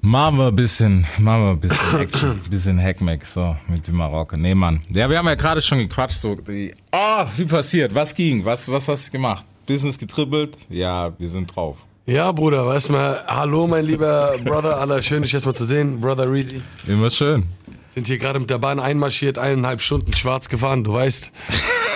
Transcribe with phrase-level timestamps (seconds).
[0.00, 4.36] Machen wir ein bisschen, machen wir ein bisschen Action, bisschen Hackmack, so, mit dem Marokko.
[4.36, 4.80] Nee, Mann.
[4.92, 8.68] Ja, wir haben ja gerade schon gequatscht, so, die, oh, wie passiert, was ging, was,
[8.68, 9.46] was hast du gemacht?
[9.64, 10.56] Business getribbelt?
[10.68, 11.76] Ja, wir sind drauf.
[12.04, 16.62] Ja, Bruder, erstmal, hallo, mein lieber Brother, aller schön, dich erstmal zu sehen, Brother Reezy.
[16.88, 17.46] Immer schön.
[17.90, 21.30] Sind hier gerade mit der Bahn einmarschiert, eineinhalb Stunden schwarz gefahren, du weißt.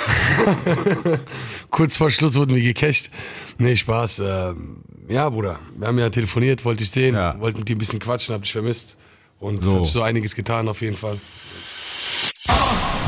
[1.70, 3.10] Kurz vor Schluss wurden wir gecasht.
[3.58, 4.20] Nee, Spaß.
[4.24, 4.78] Ähm,
[5.08, 7.38] ja, Bruder, wir haben ja telefoniert, wollte ich sehen, Ja.
[7.40, 8.96] wollte mit dir ein bisschen quatschen, hab dich vermisst.
[9.38, 9.70] Und So.
[9.70, 11.18] es hat sich so einiges getan, auf jeden Fall.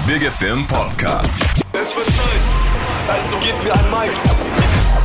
[0.07, 1.41] Big FM Podcast.
[1.73, 2.41] Es wird Zeit,
[3.09, 4.13] also gebt mir ein Mic.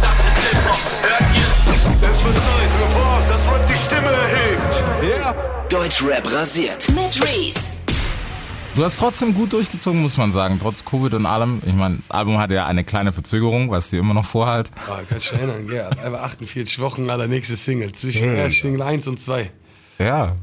[0.02, 2.10] Das ist Hip-Hop, hört ihr?
[2.10, 4.84] Es wird Zeit für was, das Rap die Stimme erhebt.
[5.72, 6.88] Deutschrap rasiert.
[6.90, 7.80] Mit Reese.
[8.78, 11.64] Du hast trotzdem gut durchgezogen, muss man sagen, trotz Covid und allem.
[11.66, 14.70] Ich meine, das Album hatte ja eine kleine Verzögerung, was dir immer noch vorhalt.
[14.88, 15.88] Ah, kannst du dich erinnern, ja.
[15.90, 17.92] Einfach 48 Wochen aller nächste Single.
[17.94, 19.50] Zwischen erst Single 1 und 2.
[19.98, 20.36] Ja,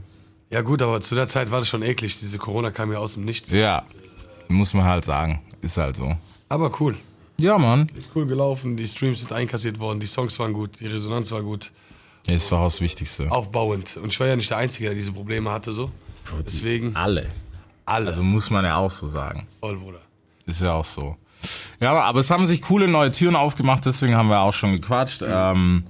[0.51, 2.19] Ja gut, aber zu der Zeit war das schon eklig.
[2.19, 3.53] Diese Corona kam ja aus dem Nichts.
[3.53, 3.85] ja,
[4.49, 6.17] muss man halt sagen, ist halt so.
[6.49, 6.97] Aber cool.
[7.39, 10.89] Ja, Mann, Ist cool gelaufen, die Streams sind einkassiert worden, die Songs waren gut, die
[10.89, 11.71] Resonanz war gut,
[12.27, 13.31] ist doch das Wichtigste.
[13.31, 13.97] aufbauend.
[13.97, 15.93] Und ich war ja nicht der Einzige, der diese Probleme hatte, so.
[16.45, 17.31] Deswegen Alle.
[17.87, 18.09] Alle.
[18.09, 19.47] Also muss man ja auch so sagen.
[19.61, 19.99] voll, Bruder.
[20.47, 21.17] Ist ja auch so.
[21.81, 24.73] Ja, aber- aber es haben sich coole neue Türen aufgemacht, deswegen haben wir auch schon
[24.77, 25.23] gequatscht.
[25.27, 25.85] Ähm,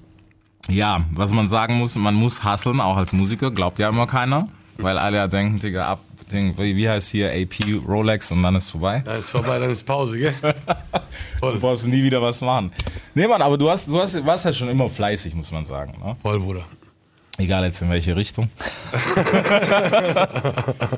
[0.69, 4.49] ja, was man sagen muss, man muss hustlen, auch als Musiker, glaubt ja immer keiner.
[4.77, 6.01] Weil alle ja denken, Digga, ab,
[6.33, 9.05] Ding, wie heißt hier AP Rolex und dann ist vorbei.
[9.07, 10.35] Ja, ist vorbei, dann ist Pause, gell?
[10.43, 12.73] Du Voll, brauchst nie wieder was machen.
[13.15, 15.95] Nee, Mann, aber du hast, du hast, warst ja schon immer fleißig, muss man sagen.
[16.03, 16.17] Ne?
[16.23, 16.65] voll, Bruder.
[17.39, 18.49] Egal jetzt in welche Richtung.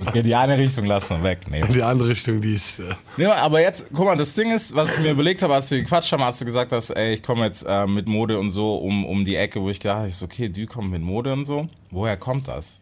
[0.06, 1.38] okay, die eine Richtung lassen wir weg.
[1.50, 1.62] Nee.
[1.68, 2.78] Die andere Richtung, die ist.
[2.78, 5.70] Äh, Ja, aber jetzt, guck mal, das Ding ist, was ich mir überlegt habe, als
[5.70, 8.50] wir gequatscht haben, hast du gesagt, dass, ey, ich komme jetzt äh, mit Mode und
[8.50, 11.00] so um, um die Ecke, wo ich gedacht habe, ich so, okay, du kommst mit
[11.02, 11.68] Mode und so.
[11.90, 12.80] Woher kommt das?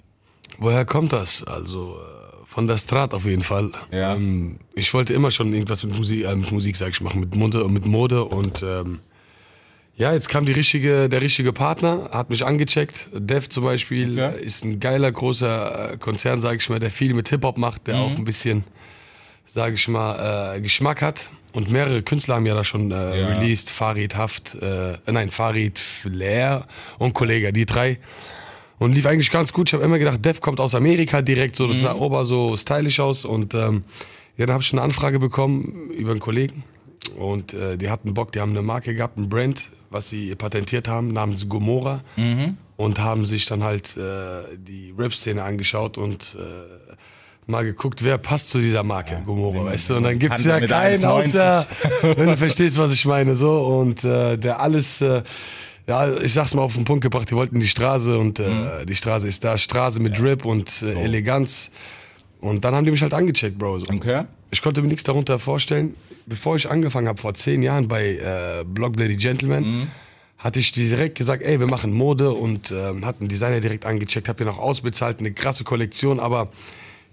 [0.58, 1.42] woher kommt das?
[1.44, 3.70] Also äh, von der Strat auf jeden Fall.
[3.90, 4.14] Ja.
[4.14, 7.34] Ähm, ich wollte immer schon irgendwas mit Musik, äh, mit Musik, sag ich, machen, mit
[7.34, 9.00] Mode, mit Mode und ähm,
[9.96, 13.08] ja, jetzt kam die richtige, der richtige Partner, hat mich angecheckt.
[13.12, 14.40] Dev zum Beispiel Okay.
[14.44, 17.98] ist ein geiler, großer äh, Konzern, sag ich mal, der viel mit Hip-Hop macht, der
[17.98, 18.64] auch ein bisschen,
[19.46, 21.30] sag ich mal, äh, Geschmack hat.
[21.52, 23.28] Und mehrere Künstler haben ja da schon äh, Ja.
[23.28, 23.70] released.
[23.70, 26.66] Farid Haft, äh, nein, Farid Flair
[26.98, 27.98] und Kollege, die drei.
[28.80, 29.68] Und lief eigentlich ganz gut.
[29.68, 32.98] Ich habe immer gedacht, Dev kommt aus Amerika direkt, so das sah ober so stylisch
[32.98, 33.24] aus.
[33.24, 33.84] Und ähm,
[34.36, 36.64] ja, dann habe ich eine Anfrage bekommen über einen Kollegen.
[37.16, 40.88] Und äh, die hatten Bock, die haben eine Marke gehabt, ein Brand, was sie patentiert
[40.88, 42.02] haben, namens Gomorra.
[42.76, 48.50] Und haben sich dann halt äh, die Rap-Szene angeschaut und äh, mal geguckt, wer passt
[48.50, 49.96] zu dieser Marke, Gomorra, weißt du?
[49.96, 51.06] Und dann gibt es ja keinen 1,90.
[51.06, 51.66] außer,
[52.16, 53.60] wenn du verstehst, was ich meine, so.
[53.64, 55.22] Und äh, der alles, äh,
[55.86, 58.86] ja, ich sag's mal auf den Punkt gebracht, die wollten die Straße und äh, Mhm.
[58.86, 61.70] die Straße ist da, Straße mit Drip und äh, Eleganz.
[62.40, 63.80] Und dann haben die mich halt angecheckt, Bro.
[63.80, 63.94] So.
[63.94, 64.24] Okay.
[64.50, 65.94] Ich konnte mir nichts darunter vorstellen.
[66.26, 69.88] Bevor ich angefangen habe, vor zehn Jahren bei äh, Block Bloody Gentleman,
[70.38, 74.28] hatte ich direkt gesagt, ey, wir machen Mode und ähm, hat einen Designer direkt angecheckt,
[74.28, 76.50] habe ihn auch ausbezahlt, eine krasse Kollektion, aber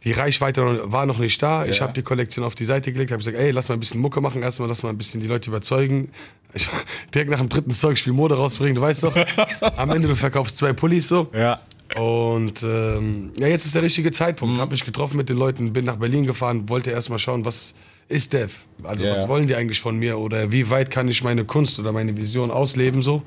[0.04, 1.64] die Reichweite war noch nicht da.
[1.66, 1.84] Ich Ja.
[1.84, 4.20] habe die Kollektion auf die Seite gelegt, habe gesagt, ey, lass mal ein bisschen Mucke
[4.20, 6.10] machen, erstmal lass mal ein bisschen die Leute überzeugen.
[6.54, 6.68] Ich,
[7.14, 9.16] direkt nach dem dritten Zeugspiel Mode rausbringen, du weißt doch.
[9.78, 11.28] Am Ende du verkaufst zwei Pullis so.
[11.34, 11.62] Ja.
[11.96, 14.60] Und ähm, ja, jetzt ist der richtige Zeitpunkt.
[14.60, 17.76] Hab mich getroffen mit den Leuten, bin nach Berlin gefahren, wollte erstmal schauen, was
[18.12, 18.54] ist Dev?
[18.84, 19.14] Also Ja.
[19.14, 22.16] was wollen die eigentlich von mir oder wie weit kann ich meine Kunst oder meine
[22.18, 23.24] Vision ausleben so?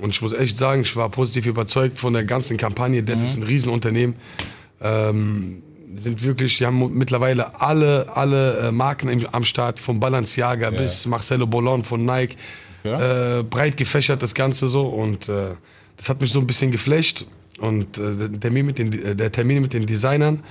[0.00, 3.02] Und ich muss echt sagen, ich war positiv überzeugt von der ganzen Kampagne.
[3.02, 4.16] Dev ist ein Riesenunternehmen.
[4.80, 5.62] Ähm,
[5.94, 11.06] sind wirklich, die haben mittlerweile alle, alle äh, Marken im, am Start, vom Balenciaga bis
[11.06, 12.36] Marcelo Bollon von Nike.
[12.84, 13.38] Ja.
[13.38, 15.50] Äh, breit gefächert das Ganze so und äh,
[15.96, 17.26] das hat mich so ein bisschen geflasht.
[17.60, 20.42] Und äh, der, Termin mit den, äh, der Termin mit den Designern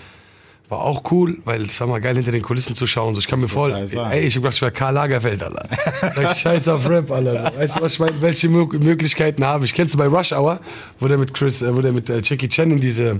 [0.71, 3.13] war auch cool, weil es war mal geil, hinter den Kulissen zu schauen.
[3.13, 3.85] So, ich kann mir voll, ey,
[4.21, 5.67] ich hab gedacht, ich wäre Karl Lagerfeld, Alter.
[6.15, 7.51] Sag ich, Scheiß auf Rap, Alter.
[7.53, 8.21] So, weißt du, was ich meine?
[8.21, 9.73] Welche Mö- Möglichkeiten habe ich?
[9.73, 10.59] Kennst du bei Rush Hour,
[10.99, 13.19] wo der mit Chris, äh, wo der mit äh, Jackie Chan in diese,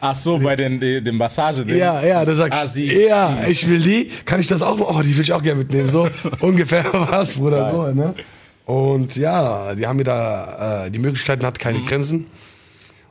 [0.00, 1.76] Ach so, bei den, den, dem Massage -Ding.
[1.76, 3.02] ja, ja, da sag Ah, ich, sie.
[3.06, 5.60] ja, ich will die, kann ich das auch mal, oh, die will ich auch gerne
[5.60, 6.08] mitnehmen, so
[6.40, 8.12] ungefähr was, Bruder, so, ne?
[8.66, 11.62] Und ja, die haben mir da, äh, die Möglichkeiten hat Mhm.
[11.62, 12.26] keine Grenzen.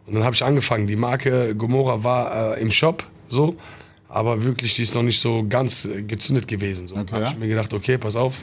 [0.08, 0.88] Und dann habe ich angefangen.
[0.88, 3.56] Die Marke Gomorra war äh, im Shop, so,
[4.14, 6.88] aber wirklich, die ist noch nicht so ganz äh, gezündet gewesen.
[6.88, 6.96] So.
[6.96, 7.14] Okay.
[7.16, 8.36] habe ich mir gedacht, okay, pass auf.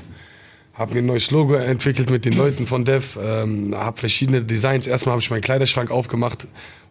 [0.75, 4.87] Habe mir ein neues Logo entwickelt mit den Leuten von Dev, ähm, habe verschiedene Designs.
[4.87, 6.47] Erstmal habe ich meinen Kleiderschrank aufgemacht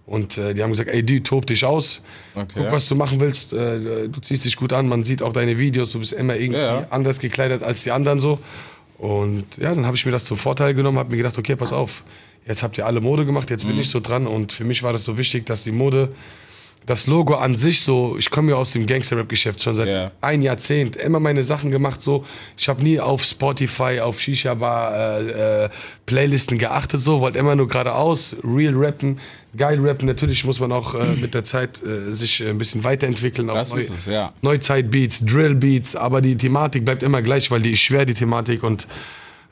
[0.05, 2.01] und äh, die haben gesagt, ey, du tob dich aus,
[2.35, 2.47] Okay.
[2.55, 3.53] guck, was du machen willst.
[3.53, 6.59] Äh, du ziehst dich gut an, man sieht auch deine Videos, du bist immer irgendwie
[6.59, 6.87] Ja, ja.
[6.89, 8.39] anders gekleidet als die anderen so.
[8.97, 11.71] Und ja, dann habe ich mir das zum Vorteil genommen, habe mir gedacht, okay, pass
[11.73, 12.03] auf,
[12.45, 13.81] Jetzt habt ihr alle Mode gemacht, jetzt bin Mhm.
[13.81, 16.13] ich so dran und für mich war das so wichtig, dass die Mode,
[16.87, 20.11] das Logo an sich so, ich komme ja aus dem Gangster-Rap-Geschäft schon seit Ja.
[20.21, 22.25] ein Jahrzehnt, immer meine Sachen gemacht so,
[22.57, 25.69] ich habe nie auf Spotify, auf Shisha-Bar, äh, äh,
[26.05, 29.19] Playlisten geachtet so, wollte immer nur geradeaus, real rappen,
[29.55, 32.85] geil rappen, natürlich muss man auch äh, mit der Zeit äh, sich äh, ein bisschen
[32.85, 33.47] weiterentwickeln.
[33.49, 34.31] Das auch ist es, ja.
[34.41, 38.87] Neuzeit-Beats, Drill-Beats, aber die Thematik bleibt immer gleich, weil die ist schwer, die Thematik und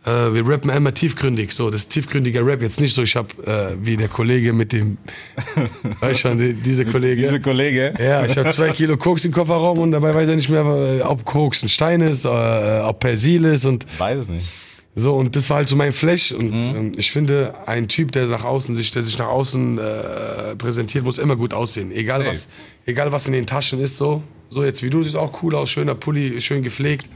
[0.06, 3.32] äh, wir rappen immer tiefgründig, so, das ist tiefgründiger Rap, jetzt nicht so, ich hab,
[3.48, 4.98] äh, wie der Kollege mit dem,
[6.00, 7.22] weißt schon, die, diese Kollege.
[7.22, 7.94] Diese Kollege.
[8.00, 11.02] ja, ich habe zwei Kilo Koks im Kofferraum und dabei weiß er nicht mehr, äh,
[11.02, 14.46] ob Koks ein Stein ist, äh, ob Persil ist und Weiß es nicht.
[14.96, 16.32] so, und das war halt so mein Flash.
[16.32, 20.56] Und ähm, ich finde, ein Typ, der nach außen sich, der sich nach außen äh,
[20.56, 21.92] präsentiert, muss immer gut aussehen.
[21.92, 22.30] Egal Safe.
[22.30, 22.48] was,
[22.86, 24.22] egal was in den Taschen ist, so.
[24.52, 27.08] So jetzt wie du, siehst auch cool aus, schöner Pulli, schön gepflegt.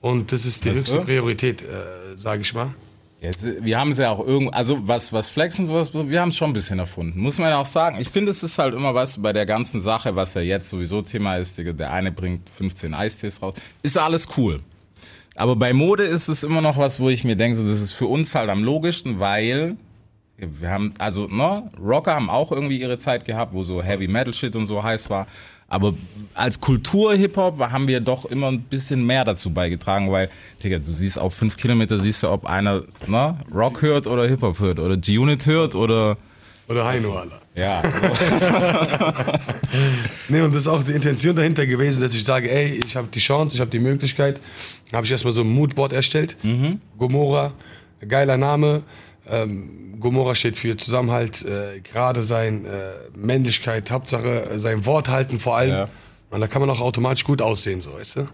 [0.00, 1.04] Und das ist die Weißt höchste du?
[1.04, 2.74] Priorität, äh, sage ich mal.
[3.20, 6.30] Jetzt, wir haben es ja auch irgendwo, also was, was Flex und sowas, wir haben
[6.30, 7.20] es schon ein bisschen erfunden.
[7.20, 7.98] Muss man ja auch sagen.
[8.00, 10.70] Ich finde, es ist halt immer, weißt du, bei der ganzen Sache, was ja jetzt
[10.70, 14.60] sowieso Thema ist, der eine bringt 15 Eistees raus, ist alles cool.
[15.34, 17.92] Aber bei Mode ist es immer noch was, wo ich mir denke, so, das ist
[17.92, 19.76] für uns halt am logischsten, weil
[20.38, 24.32] wir haben, also, ne, Rocker haben auch irgendwie ihre Zeit gehabt, wo so Heavy Metal
[24.32, 25.26] Shit und so heiß war.
[25.70, 25.94] Aber
[26.34, 30.28] als Kultur-Hip-Hop haben wir doch immer ein bisschen mehr dazu beigetragen, weil,
[30.62, 34.58] Digga, du siehst auf fünf Kilometer, siehst du, ob einer ne, Rock hört oder Hip-Hop
[34.58, 36.16] hört oder G-Unit hört oder,
[36.68, 37.40] Oder Heino, Alter.
[37.54, 37.82] ja.
[40.28, 43.08] Nee, und das ist auch die Intention dahinter gewesen, dass ich sage, ey, ich habe
[43.12, 44.40] die Chance, ich habe die Möglichkeit.
[44.92, 46.36] Habe ich erstmal so ein Moodboard erstellt.
[46.98, 47.52] Gomorra,
[48.06, 48.82] geiler Name.
[49.30, 55.38] Ähm, Gomorra steht für Zusammenhalt, äh, gerade sein, äh, Männlichkeit, Hauptsache äh, sein Wort halten
[55.38, 55.70] vor allem.
[55.70, 55.88] Ja.
[56.30, 58.20] Und da kann man auch automatisch gut aussehen, so, weißt du?
[58.20, 58.28] Und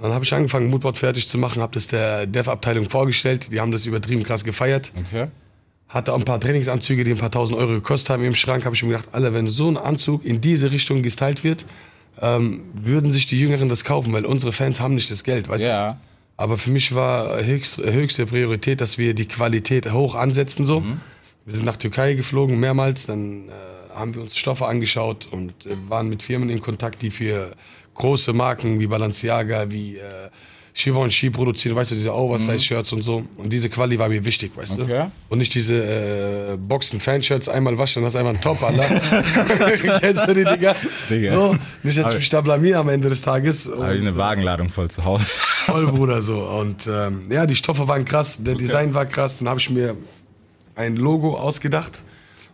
[0.00, 3.52] dann habe ich angefangen, Moodboard fertig zu machen, habe das der Dev-Abteilung vorgestellt.
[3.52, 5.28] Die haben das übertrieben krass gefeiert Okay.
[5.88, 8.74] hatte auch ein paar Trainingsanzüge, die ein paar tausend Euro gekostet haben im Schrank, habe
[8.74, 11.66] ich mir gedacht, Alter, wenn so ein Anzug in diese Richtung gestylt wird,
[12.20, 15.64] ähm, würden sich die Jüngeren das kaufen, weil unsere Fans haben nicht das Geld, weißt
[15.96, 16.00] du?
[16.40, 20.82] Aber für mich war höchst, höchste Priorität, dass wir die Qualität hoch ansetzen so.
[21.44, 23.52] Wir sind nach Türkei geflogen mehrmals, dann äh,
[23.94, 27.54] haben wir uns Stoffe angeschaut und äh, waren mit Firmen in Kontakt, die für
[27.94, 30.30] große Marken wie Balenciaga, wie äh,
[30.74, 33.24] Givenchy produzieren, weißt du, diese Oversize-Shirts und so.
[33.36, 35.04] Und diese Quali war mir wichtig, weißt Okay.
[35.04, 35.12] du?
[35.28, 38.84] Und nicht diese äh, Boxen-Fanshirts einmal waschen, dann hast du einmal einen Top, Alter.
[40.00, 40.74] Kennst du die, Digga?
[41.10, 41.30] Digga.
[41.32, 43.66] So, nicht, dass ich mich da blamier am Ende des Tages.
[43.66, 45.24] Habe ich Und, eine Wagenladung voll zu Hause.
[45.66, 46.38] Voll, Bruder, so.
[46.46, 49.38] Und ähm, ja, die Stoffe waren krass, der Design war krass.
[49.38, 49.96] Dann habe ich mir
[50.76, 52.00] ein Logo ausgedacht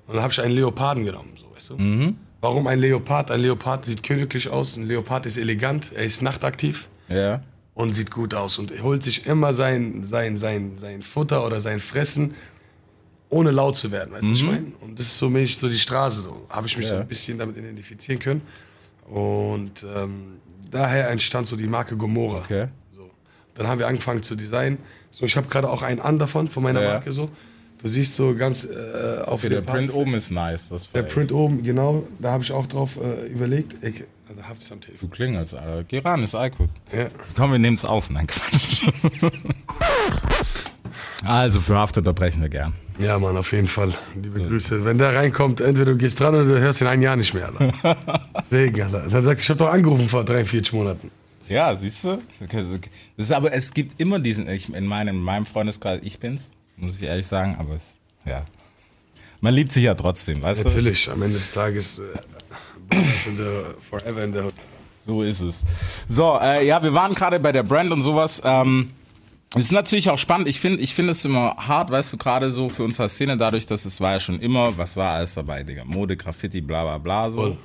[0.06, 2.14] und dann habe ich einen Leoparden genommen, so, weißt du?
[2.40, 3.30] Warum ein Leopard?
[3.30, 7.42] Ein Leopard sieht königlich aus, ein Leopard ist elegant, er ist nachtaktiv Ja.
[7.76, 11.78] Und sieht gut aus und holt sich immer sein, sein, sein, sein Futter oder sein
[11.78, 12.34] Fressen,
[13.28, 14.72] ohne laut zu werden, weißt du, was ich meine?
[14.80, 17.00] Und das ist so mäßig so die Straße, so habe ich mich so Ja.
[17.02, 18.40] ein bisschen damit identifizieren können.
[19.08, 20.38] Und ähm,
[20.70, 22.38] daher entstand so die Marke Gomorra.
[22.38, 22.68] Okay.
[22.92, 23.10] So.
[23.54, 24.78] Dann haben wir angefangen zu designen.
[25.10, 26.88] So, ich habe gerade auch einen an davon, von meiner Ja.
[26.92, 27.30] Marke so.
[27.82, 30.70] Du siehst so ganz äh, auf Okay, der Print oben ist nice.
[30.70, 31.02] Das Der.
[31.02, 33.74] Print oben, genau, da habe ich auch drauf äh, überlegt.
[33.84, 35.10] Ich, da habt es am Du Telefon.
[35.10, 35.84] klingelst, Alter.
[35.84, 36.70] Geh ran, ist Alkut.
[36.96, 37.08] Ja.
[37.36, 38.08] Komm, wir nehmen es auf.
[38.10, 38.82] Nein, Quatsch.
[41.24, 42.72] also, für Haft unterbrechen wir gern.
[42.98, 43.92] Ja, Mann, auf jeden Fall.
[44.20, 44.84] Liebe Grüße.
[44.84, 47.48] Wenn der reinkommt, entweder du gehst dran oder du hörst ihn ein Jahr nicht mehr,
[47.48, 47.96] Alter.
[48.38, 49.06] Deswegen, Alter.
[49.10, 51.10] Dann sagt, ich habe doch angerufen vor 43 Monaten.
[51.48, 52.18] Ja, siehst du?
[52.50, 52.64] Das
[53.18, 56.96] ist aber, es gibt immer diesen, ich, in, meinem, in meinem Freundeskreis, ich bin's, muss
[57.00, 58.44] ich ehrlich sagen, aber es, ja.
[59.40, 60.68] Man liebt sich ja trotzdem, weißt du?
[60.68, 62.02] Natürlich, am Ende des Tages, äh,
[63.28, 64.54] in the, forever in the hood.
[65.06, 65.64] So ist es.
[66.08, 68.42] So, äh, ja, wir waren gerade bei der Brand und sowas.
[68.44, 68.90] Ähm,
[69.54, 70.48] ist natürlich auch spannend.
[70.48, 73.66] Ich finde ich finde es immer hart, weißt du, gerade so für unsere Szene, dadurch,
[73.66, 75.84] dass es war ja schon immer, was war alles dabei, Digga?
[75.84, 77.36] Mode, Graffiti, bla bla bla so.
[77.36, 77.56] Voll.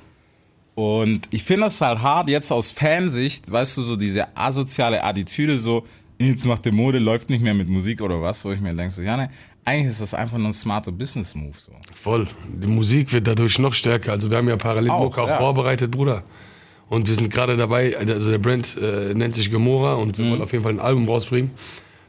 [0.74, 5.58] Und ich finde es halt hart, jetzt aus Fansicht, weißt du, so diese asoziale Attitüde,
[5.58, 5.86] so,
[6.30, 8.92] jetzt macht der Mode, läuft nicht mehr mit Musik oder was, wo ich mir denke,
[8.92, 9.30] so, ja, ne,
[9.66, 11.72] eigentlich ist das einfach nur ein smarter Business-Move, so.
[11.96, 12.28] Voll.
[12.62, 14.12] Die Musik wird dadurch noch stärker.
[14.14, 15.38] Also wir haben ja parallel Auch, auch ja.
[15.38, 16.24] vorbereitet, Bruder.
[16.90, 20.24] Und wir sind gerade dabei, also der Brand äh, nennt sich Gemora und Mhm.
[20.24, 21.52] wir wollen auf jeden Fall ein Album rausbringen.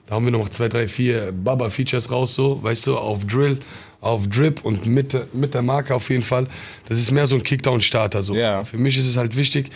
[0.07, 3.59] Da haben wir noch zwei, drei, vier Baba-Features raus, so, weißt du, auf Drill,
[4.01, 6.49] auf Drip und mit, der- mit der Marke auf jeden Fall.
[6.89, 8.23] Das ist mehr so ein Kickdown-Starter.
[8.25, 8.35] So.
[8.35, 8.65] Ja.
[8.65, 9.71] Für mich ist es halt wichtig,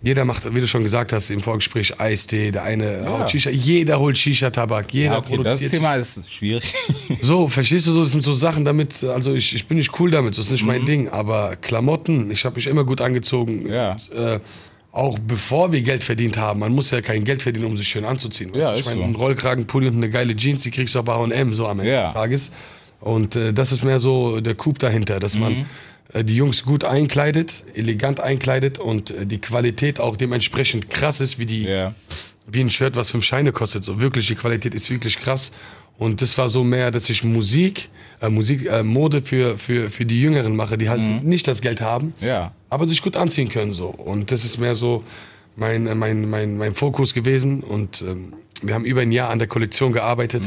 [0.00, 3.98] jeder macht, wie du schon gesagt hast im Vorgespräch, Eistee, der eine haut Shisha, jeder
[3.98, 5.70] holt Shisha-Tabak, jeder Ja, okay, das produziert.
[5.72, 6.72] Thema ist schwierig.
[7.20, 10.10] So, verstehst du so, das sind so Sachen damit, also ich, ich bin nicht cool
[10.10, 13.64] damit, das ist nicht mein Ding, aber Klamotten, ich habe mich immer gut angezogen.
[13.64, 13.72] Mhm.
[13.72, 13.92] Ja.
[13.92, 14.40] Und, äh,
[14.92, 18.04] auch bevor wir Geld verdient haben, man muss ja kein Geld verdienen, um sich schön
[18.04, 18.52] anzuziehen.
[18.54, 19.04] Ja, ich meine, so.
[19.04, 21.92] ein Rollkragenpulli und eine geile Jeans, die kriegst du auch bei H&M so am Ende
[21.92, 22.04] Ja.
[22.04, 22.52] des Tages.
[23.00, 25.64] Und äh, das ist mehr so der Coup dahinter, dass man äh,
[26.14, 31.46] die Jungs gut einkleidet, elegant einkleidet und äh, die Qualität auch dementsprechend krass ist, wie
[31.46, 31.94] die Ja.
[32.46, 33.84] wie ein Shirt, was fünf Scheine kostet.
[33.84, 35.52] So wirklich, die Qualität ist wirklich krass.
[35.98, 37.88] Und das war so mehr, dass ich Musik,
[38.22, 41.80] äh, Musik, äh, Mode für, für, für die Jüngeren mache, die halt nicht das Geld
[41.80, 42.52] haben, Ja.
[42.70, 43.72] aber sich gut anziehen können.
[43.74, 43.88] So.
[43.88, 45.02] Und das ist mehr so
[45.56, 47.62] mein, äh, mein, mein, mein Fokus gewesen.
[47.64, 50.44] Und ähm, wir haben über ein Jahr an der Kollektion gearbeitet.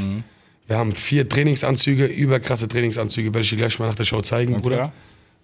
[0.67, 4.61] Wir haben vier Trainingsanzüge, überkrasse Trainingsanzüge, werde ich dir gleich mal nach der Show zeigen,
[4.61, 4.91] Bruder.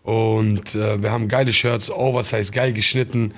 [0.08, 3.34] Und äh, wir haben geile Shirts, Oversize, geil geschnitten.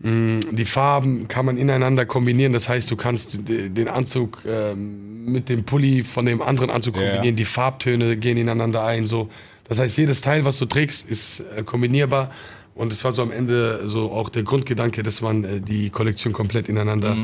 [0.00, 2.52] Mm, Die Farben kann man ineinander kombinieren.
[2.52, 7.36] Das heißt, du kannst den Anzug ähm, mit dem Pulli von dem anderen Anzug kombinieren.
[7.36, 9.06] Die Farbtöne gehen ineinander ein.
[9.06, 9.28] So.
[9.68, 12.32] Das heißt, jedes Teil, was du trägst, ist äh, kombinierbar.
[12.74, 16.32] Und es war so am Ende so auch der Grundgedanke, dass man äh, die Kollektion
[16.32, 17.16] komplett ineinander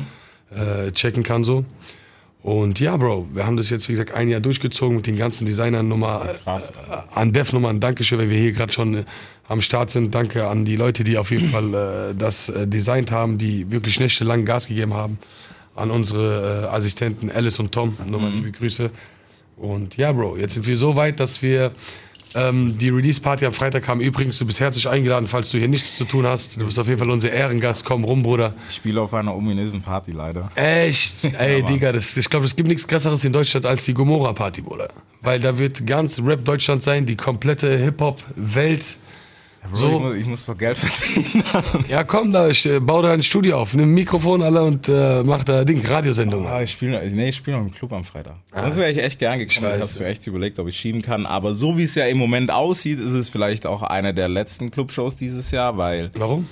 [0.55, 1.43] äh, checken kann.
[1.43, 1.65] So.
[2.47, 5.47] Und ja, Bro, wir haben das jetzt, wie gesagt, ein Jahr durchgezogen mit den ganzen
[5.47, 5.89] Designern.
[5.89, 6.71] Nochmal Krass.
[6.71, 9.05] äh, an Def nochmal ein Dankeschön, weil wir hier gerade schon äh,
[9.49, 10.15] am Start sind.
[10.15, 13.99] Danke an die Leute, die auf jeden Fall äh, das äh, designt haben, die wirklich
[13.99, 15.19] nächtelang Gas gegeben haben.
[15.75, 17.97] An unsere äh, Assistenten Alice und Tom.
[18.07, 18.91] Nochmal liebe Grüße.
[19.57, 21.73] Und ja, Bro, jetzt sind wir so weit, dass wir
[22.35, 24.01] ähm, die Release-Party am Freitag haben.
[24.01, 26.61] Übrigens, du bist herzlich eingeladen, falls du hier nichts zu tun hast.
[26.61, 27.85] Du bist auf jeden Fall unser Ehrengast.
[27.85, 28.55] Komm rum, Bruder.
[28.69, 30.51] Ich spiele auf einer ominösen Party leider.
[30.55, 31.25] Echt?
[31.39, 31.63] Ey.
[31.63, 34.89] Digga, das, ich glaube, es gibt nichts krasseres in Deutschland als die Gomorra-Party, Bruder.
[35.23, 38.97] Weil da wird ganz Rap Deutschland sein, die komplette Hip-Hop-Welt.
[39.67, 39.87] Bro, So.
[39.89, 41.85] ich, muss, ich muss doch Geld verdienen.
[41.89, 44.89] Ja, komm, da, ich, äh, bau da ein Studio auf, nimm ein Mikrofon alle und
[44.89, 46.47] äh, mach da Ding, Radiosendung.
[46.47, 48.37] Ah, ich spiele nee, ich spiel noch im Club am Freitag.
[48.55, 49.71] Sonst wäre ich echt gern gekommen.
[49.75, 51.27] Ich habe mir echt überlegt, ob ich schieben kann.
[51.27, 54.71] Aber so wie es ja im Moment aussieht, ist es vielleicht auch eine der letzten
[54.71, 56.49] Clubshows dieses Jahr, weil, Warum?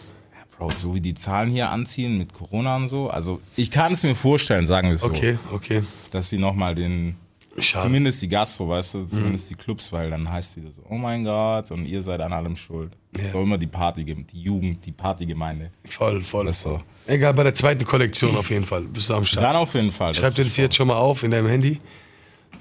[0.59, 3.11] Bro, so wie die Zahlen hier anziehen mit Corona und so.
[3.11, 5.83] Also ich kann es mir vorstellen, sagen wir es so, Okay, okay.
[6.13, 7.17] dass sie nochmal den,
[7.59, 7.85] Schade.
[7.85, 9.09] zumindest die Gastro, weißt du, Mhm.
[9.09, 12.21] zumindest die Clubs, weil dann heißt es wieder so, oh mein Gott, und ihr seid
[12.21, 12.93] an allem schuld.
[13.19, 13.31] Ja.
[13.33, 15.71] So immer die Party, die Jugend, die Partygemeinde.
[15.89, 16.47] Voll, voll.
[16.47, 16.81] Das so.
[17.07, 18.81] Egal, bei der zweiten Kollektion auf jeden Fall.
[18.83, 19.45] Bist du am Start.
[19.45, 20.15] Dann auf jeden Fall.
[20.15, 21.81] Schreib dir das jetzt schon mal auf in deinem Handy.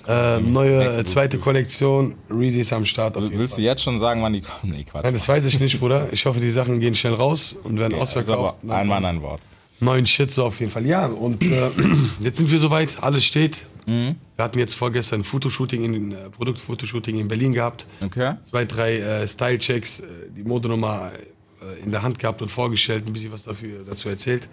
[0.08, 3.66] Äh, neue äh, zweite Kollektion, Reezy ist am Start auf jeden Willst du Fall.
[3.66, 4.74] jetzt schon sagen, wann die kommen?
[4.74, 5.04] Nee, Quatsch.
[5.06, 6.12] Nein, das weiß ich nicht, Bruder.
[6.12, 8.70] Ich hoffe, die Sachen gehen schnell raus und werden das ist aber ausverkauft.
[8.70, 9.40] ein Mann, ein Wort.
[9.84, 10.86] Neuen Shit so auf jeden Fall.
[10.86, 11.70] Ja, und äh,
[12.22, 13.66] jetzt sind wir soweit, alles steht.
[13.86, 14.16] Mhm.
[14.36, 17.86] Wir hatten jetzt vorgestern ein Fotoshooting, in, äh, Produktfotoshooting in Berlin gehabt.
[18.04, 18.36] Okay?
[18.44, 20.04] Zwei, drei äh, Style-Checks, äh,
[20.36, 21.12] die Modenummer
[21.62, 24.48] äh, in der Hand gehabt und vorgestellt, ein bisschen was dafür, dazu erzählt.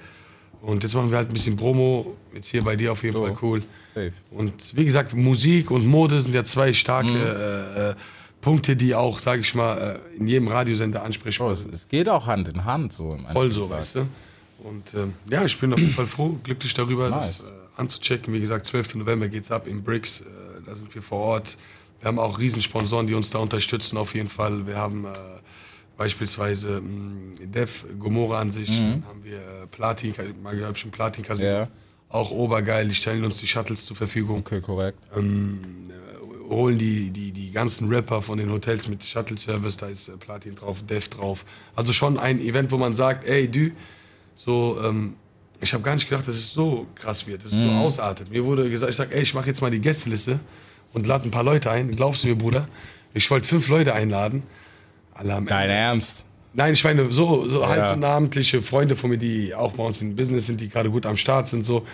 [0.63, 3.23] Und jetzt machen wir halt ein bisschen Promo, jetzt hier bei dir auf jeden So.
[3.25, 3.63] Fall cool.
[3.95, 4.13] Safe.
[4.31, 7.17] Und wie gesagt, Musik und Mode sind ja zwei starke Mhm.
[7.17, 7.95] äh, äh,
[8.43, 12.09] Punkte, die auch, sage ich mal, äh, in jedem Radiosender ansprechbar Bro, es, es geht
[12.09, 13.19] auch Hand in Hand so.
[13.33, 14.07] Voll so, weißt du.
[14.65, 17.39] Und ähm, ja, ich bin auf jeden Fall froh, glücklich darüber, Nice.
[17.39, 18.33] das äh, anzuchecken.
[18.35, 18.97] Wie gesagt, 12.
[18.97, 20.21] November geht's ab im Bricks.
[20.21, 20.25] Äh,
[20.67, 21.57] da sind wir vor Ort.
[22.01, 24.67] Wir haben auch Riesensponsoren, die uns da unterstützen auf jeden Fall.
[24.67, 25.09] Wir haben äh,
[25.97, 30.91] beispielsweise mh, Def, Gomorra an sich, dann haben wir äh, Platin, mal habe ich schon
[30.91, 31.51] Platin Casino.
[31.51, 31.57] Mhm.
[31.57, 31.69] Ja.
[32.09, 34.99] Auch obergeil, die stellen uns die Shuttles zur Verfügung Okay, korrekt.
[36.49, 40.55] holen die, die, die ganzen Rapper von den Hotels mit Shuttle-Service, da ist äh, Platin
[40.57, 41.45] drauf, Def drauf.
[41.77, 43.71] Also schon ein Event, wo man sagt, ey, du,
[44.45, 45.15] so, ähm,
[45.61, 48.31] ich habe gar nicht gedacht, dass es so krass wird, dass es so ausartet.
[48.31, 50.41] Mir wurde gesagt, ich sag, ey, ich mache jetzt mal die Gästeliste
[50.95, 51.95] und lade ein paar Leute ein.
[51.95, 52.67] Glaubst du mir, Bruder?
[53.13, 54.43] Ich wollte fünf Leute einladen.
[55.13, 55.75] Alle am Dein Ende.
[55.75, 56.25] Ernst?
[56.55, 57.87] Nein, ich meine, so, so halt Ja.
[57.95, 61.05] so namentliche Freunde von mir, die auch bei uns im Business sind, die gerade gut
[61.05, 61.87] am Start sind, so.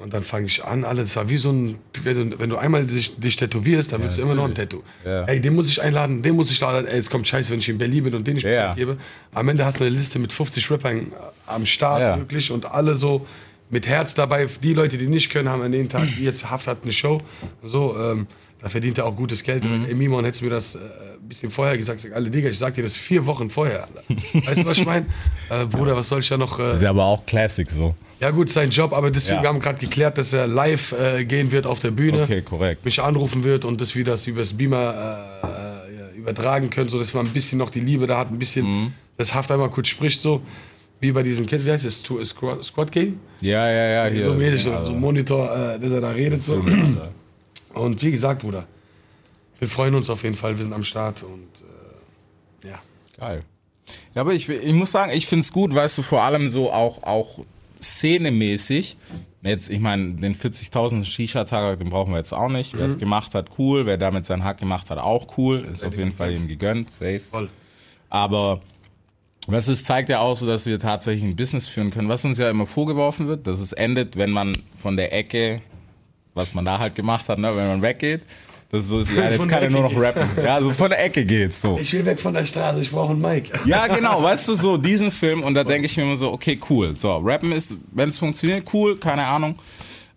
[0.00, 1.74] Und dann fange ich an, alles war wie so ein,
[2.04, 4.82] wenn du- einmal dich, dich tätowierst, dann willst du immer noch ein Tattoo.
[5.04, 5.24] Ja.
[5.24, 7.68] Ey, den muss ich einladen, den muss ich laden, ey, es kommt scheiße, wenn ich
[7.68, 8.74] in Berlin bin und den ich Ja.
[8.74, 8.96] Gebe.
[9.34, 11.08] Am Ende hast du eine Liste mit 50 Rappern
[11.46, 12.16] am Start, Ja.
[12.16, 13.26] wirklich, und alle so
[13.70, 14.46] mit Herz dabei.
[14.62, 17.20] Die Leute, die nicht können, haben an dem Tag, wie jetzt Haft hat eine Show,
[17.64, 18.26] so, ähm,
[18.62, 19.64] da verdient er auch gutes Geld.
[19.64, 19.84] Mhm.
[19.86, 22.58] Ey, Mimon, hättest du mir das äh, ein bisschen vorher gesagt, sag, alle Digga, ich
[22.58, 23.82] sag dir das vier Wochen vorher.
[23.88, 24.46] Alter.
[24.46, 25.06] Weißt du, was ich meine?
[25.50, 26.58] Äh, Bruder, was soll ich da noch...
[26.60, 27.94] Äh, Ist ja aber auch Classic so.
[28.20, 29.42] Ja gut, sein Job, aber deswegen Ja.
[29.42, 32.22] wir haben gerade geklärt, dass er live äh, gehen wird auf der Bühne.
[32.24, 32.84] Okay, korrekt.
[32.84, 35.46] Mich anrufen wird und dass wir das übers Beamer äh,
[36.14, 38.66] äh, übertragen können, so dass man ein bisschen noch die Liebe da hat, ein bisschen
[38.66, 38.92] Mhm.
[39.16, 40.40] das Haft einmal kurz spricht, so
[41.00, 42.02] wie bei diesen Kids, wie heißt das?
[42.02, 43.20] To- Squad, Squad Game?
[43.40, 44.12] Ja, ja, ja.
[44.12, 45.44] Hier, so mäßig, so, also, so ein Monitor,
[45.74, 46.42] äh, dass er da redet.
[46.42, 46.64] So.
[47.74, 48.66] Und wie gesagt, Bruder,
[49.60, 51.62] wir freuen uns auf jeden Fall, wir sind am Start und
[52.64, 52.80] äh, ja.
[53.18, 53.42] Geil.
[54.14, 56.72] Ja, aber ich, ich muss sagen, ich finde es gut, weißt du, vor allem so
[56.72, 57.38] auch, auch
[57.80, 58.96] szenemäßig.
[59.42, 62.76] Jetzt, ich meine, den 40.000 Shisha-Tag, den brauchen wir jetzt auch nicht.
[62.76, 63.86] Wer es gemacht hat, cool.
[63.86, 65.66] Wer damit seinen Hack gemacht hat, auch cool.
[65.72, 67.20] Ist auf jeden Fall ihm gegönnt, safe.
[67.20, 67.48] Voll.
[68.10, 68.60] Aber
[69.46, 72.36] was es zeigt ja auch so, dass wir tatsächlich ein Business führen können, was uns
[72.38, 75.62] ja immer vorgeworfen wird, dass es endet, wenn man von der Ecke,
[76.34, 78.22] was man da halt gemacht hat, ne, wenn man weggeht.
[78.70, 80.28] Das ist so, ist, ja, jetzt kann er nur noch rappen.
[80.44, 81.78] Ja, so von der Ecke geht's so.
[81.78, 83.58] Ich will weg von der Straße, ich brauche einen Mike.
[83.64, 86.60] Ja, genau, weißt du, so diesen Film und da denke ich mir immer so, okay,
[86.68, 86.92] cool.
[86.92, 89.54] So, Rappen ist, wenn es funktioniert, cool, keine Ahnung.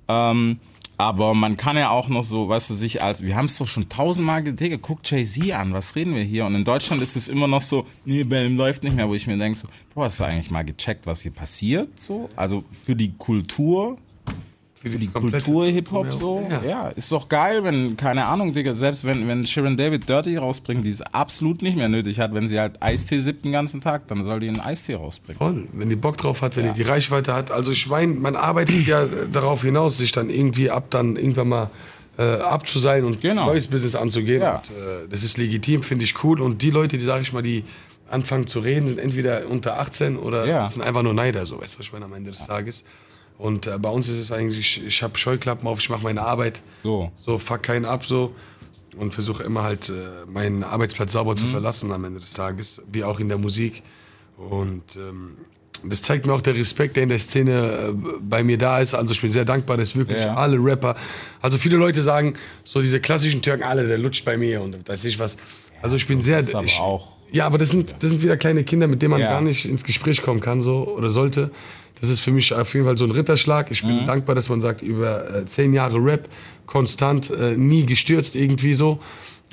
[0.10, 0.60] Ähm,
[0.98, 3.68] aber man kann ja auch noch so, weißt du, sich als, wir haben es doch
[3.68, 6.46] schon tausendmal Digga, guck Jay-Z an, was reden wir hier?
[6.46, 9.16] Und in Deutschland ist es immer noch so, nee, bei ihm läuft nicht mehr, wo
[9.16, 12.00] ich mir denke so, Bro, hast du eigentlich mal gecheckt, was hier passiert?
[12.00, 13.98] So, also für die Kultur,
[14.82, 16.48] für die Kultur Hip-Hop so.
[16.50, 16.62] Ja.
[16.68, 16.88] Ja.
[16.90, 20.90] ist doch geil, wenn, keine Ahnung, Digga, selbst wenn, wenn Sharon David Dirty rausbringt, die
[20.90, 24.24] es absolut nicht mehr nötig hat, wenn sie halt Eistee sippt den ganzen Tag, dann
[24.24, 25.38] soll die einen Eistee rausbringen.
[25.38, 27.52] Voll, wenn die Bock drauf hat, wenn die die Reichweite hat.
[27.52, 31.70] Also ich meine, man arbeitet ja darauf hinaus, sich dann irgendwie ab, dann irgendwann mal
[32.18, 33.46] äh, ab zu sein und Genau.
[33.46, 34.42] neues Business anzugehen.
[34.42, 34.56] Ja.
[34.58, 36.42] Und, äh, das ist legitim, finde ich cool.
[36.42, 37.64] Und die Leute, die, sag ich mal, die
[38.10, 40.68] anfangen zu reden, sind entweder unter 18 oder Ja.
[40.68, 42.84] sind einfach nur Neider, so weißt du, was ich meine, am Ende des Tages.
[43.42, 46.22] Und äh, bei uns ist es eigentlich, ich, ich habe Scheuklappen auf, ich mache meine
[46.22, 46.62] Arbeit.
[46.84, 47.12] So.
[47.18, 48.34] So, fuck keinen ab, so.
[48.96, 49.94] Und versuche immer halt äh,
[50.32, 51.38] meinen Arbeitsplatz sauber Mhm.
[51.38, 53.82] zu verlassen am Ende des Tages, wie auch in der Musik.
[54.38, 55.38] Und ähm,
[55.84, 57.54] das zeigt mir auch der Respekt, der in der Szene
[57.90, 58.94] äh, bei mir da ist.
[58.94, 60.36] Also ich bin sehr dankbar, dass wirklich Ja.
[60.36, 60.96] alle Rapper,
[61.42, 65.06] also viele Leute sagen, so diese klassischen Türken, alle, der lutscht bei mir und weiß
[65.06, 65.38] ich was.
[65.82, 66.40] Also ich bin sehr...
[66.40, 69.12] ist aber ich, auch- Ja, aber das sind, das sind wieder kleine Kinder, mit denen
[69.12, 69.32] man Ja.
[69.32, 71.50] gar nicht ins Gespräch kommen kann so oder sollte.
[72.02, 73.70] Das ist für mich auf jeden Fall so ein Ritterschlag.
[73.72, 73.88] Ich Mhm.
[73.88, 76.28] bin dankbar, dass man sagt, über äh, zehn Jahre Rap,
[76.66, 79.00] konstant, äh, nie gestürzt irgendwie so.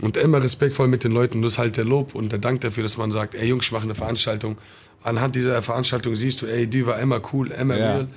[0.01, 1.43] Und immer respektvoll mit den Leuten.
[1.43, 3.73] Das ist halt der Lob und der Dank dafür, dass man sagt, ey Jungs, ich
[3.73, 4.57] mache eine Veranstaltung.
[5.03, 7.93] Anhand dieser Veranstaltung siehst du, ey, die war immer cool, immer Ja.
[7.97, 8.09] real.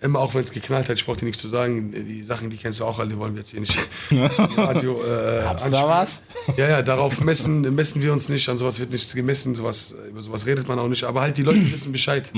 [0.00, 1.92] Immer auch wenn es geknallt hat, ich brauch dir nichts zu sagen.
[1.92, 3.78] Die Sachen, die kennst du auch alle, die wollen wir jetzt hier nicht
[4.56, 6.22] Radio äh, Gab's da was?
[6.56, 10.20] Ja, ja, darauf messen, messen wir uns nicht, an sowas wird nichts gemessen, sowas, über
[10.22, 11.04] sowas redet man auch nicht.
[11.04, 12.30] Aber halt die Leute wissen Bescheid,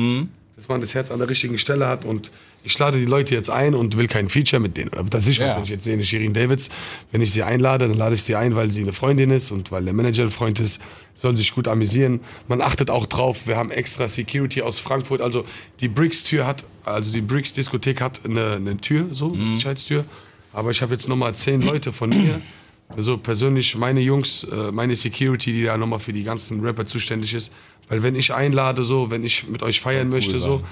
[0.56, 2.04] dass man das Herz an der richtigen Stelle hat.
[2.06, 2.30] Und
[2.64, 4.88] ich lade die Leute jetzt ein und will kein Feature mit denen.
[4.88, 5.56] Oder das ist was, Ja.
[5.56, 6.70] wenn ich jetzt sehe, eine Shirin Davids,
[7.12, 9.70] wenn ich sie einlade, dann lade ich sie ein, weil sie eine Freundin ist und
[9.70, 10.80] weil der Manager ein Freund ist,
[11.12, 12.20] soll sich gut amüsieren.
[12.48, 15.20] Man achtet auch drauf, wir haben extra Security aus Frankfurt.
[15.20, 15.44] Also
[15.80, 20.06] die Bricks-Tür hat, also die Bricks-Diskothek hat eine, eine Tür, so, eine Sicherheitstür.
[20.54, 22.40] Aber ich habe jetzt nochmal zehn Leute von mir.
[22.88, 27.34] Also persönlich meine Jungs, äh, meine Security, die da nochmal für die ganzen Rapper zuständig
[27.34, 27.52] ist.
[27.88, 30.62] Weil wenn ich einlade, so, wenn ich mit euch feiern möchte, so,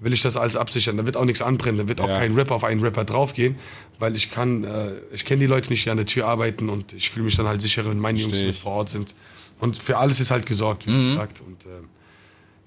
[0.00, 0.96] will ich das alles absichern.
[0.96, 2.18] Da wird auch nichts anbrennen, da wird auch Ja.
[2.18, 3.56] kein Rapper auf einen Rapper draufgehen,
[3.98, 6.92] weil ich kann, äh, ich kenne die Leute nicht, die an der Tür arbeiten und
[6.92, 9.14] ich fühle mich dann halt sicherer, wenn meine Jungs mit vor Ort sind.
[9.60, 11.10] Und für alles ist halt gesorgt, wie Mhm.
[11.10, 11.42] gesagt.
[11.46, 11.88] Und ähm,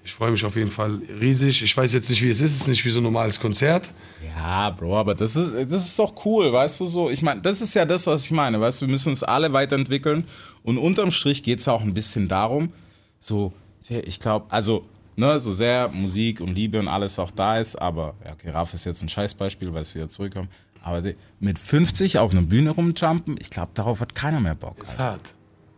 [0.04, 1.62] ich freue mich auf jeden Fall riesig.
[1.62, 2.52] Ich weiß jetzt nicht, wie es ist.
[2.52, 3.88] Es ist nicht wie so ein normales Konzert.
[4.36, 7.08] Ja, Bro, aber das ist, das ist doch cool, weißt du so.
[7.08, 9.54] Ich meine, das ist ja das, was ich meine, weißt du, wir müssen uns alle
[9.54, 10.24] weiterentwickeln.
[10.62, 12.70] Und unterm Strich geht es auch ein bisschen darum,
[13.18, 13.54] so,
[13.88, 14.84] ich glaube, also,
[15.16, 18.74] ne, so sehr Musik und Liebe und alles auch da ist, aber, ja, okay, Raff
[18.74, 20.50] ist jetzt ein Scheißbeispiel, weil es wieder zurückkommt.
[20.82, 21.02] Aber
[21.40, 24.82] mit 50 auf einer Bühne rumjumpen, ich glaube, darauf hat keiner mehr Bock.
[24.82, 25.32] Ist hart.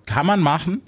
[0.05, 0.83] Kann man machen,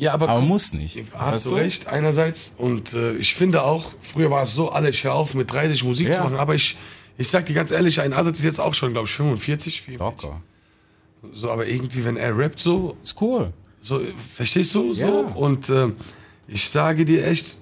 [0.00, 0.98] Ja, aber, aber muss nicht.
[1.14, 2.54] Hast du recht, einerseits.
[2.56, 5.84] Und äh, ich finde auch, früher war es so, alle, ich höre auf mit 30
[5.84, 6.14] Musik Ja.
[6.14, 6.78] zu machen, aber ich,
[7.18, 10.22] ich sag dir ganz ehrlich, ein Asatz ist jetzt auch schon, glaube ich, 45, 44.
[10.30, 10.40] Locker.
[11.34, 13.52] So, aber irgendwie, wenn er rappt so, Ist cool.
[13.82, 14.00] so
[14.34, 14.94] verstehst du?
[14.94, 15.06] So.
[15.06, 15.12] Ja.
[15.34, 15.96] Und ähm,
[16.48, 17.58] ich sage dir echt,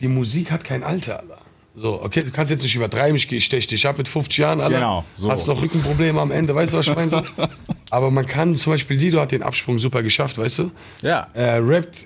[0.00, 1.38] die Musik hat kein Alter, Alter.
[1.76, 4.60] So, okay, du kannst jetzt nicht übertreiben, ich, ich stech dich ab mit 50 Jahren,
[4.60, 4.74] Alter.
[4.74, 5.30] Genau, so.
[5.30, 7.08] Hast noch Rückenprobleme am Ende, weißt du, was ich meine?
[7.08, 7.22] So.
[7.90, 10.70] Aber man kann zum Beispiel, Sido hat den Absprung super geschafft, weißt du?
[11.02, 11.28] Ja.
[11.34, 12.04] Er rappt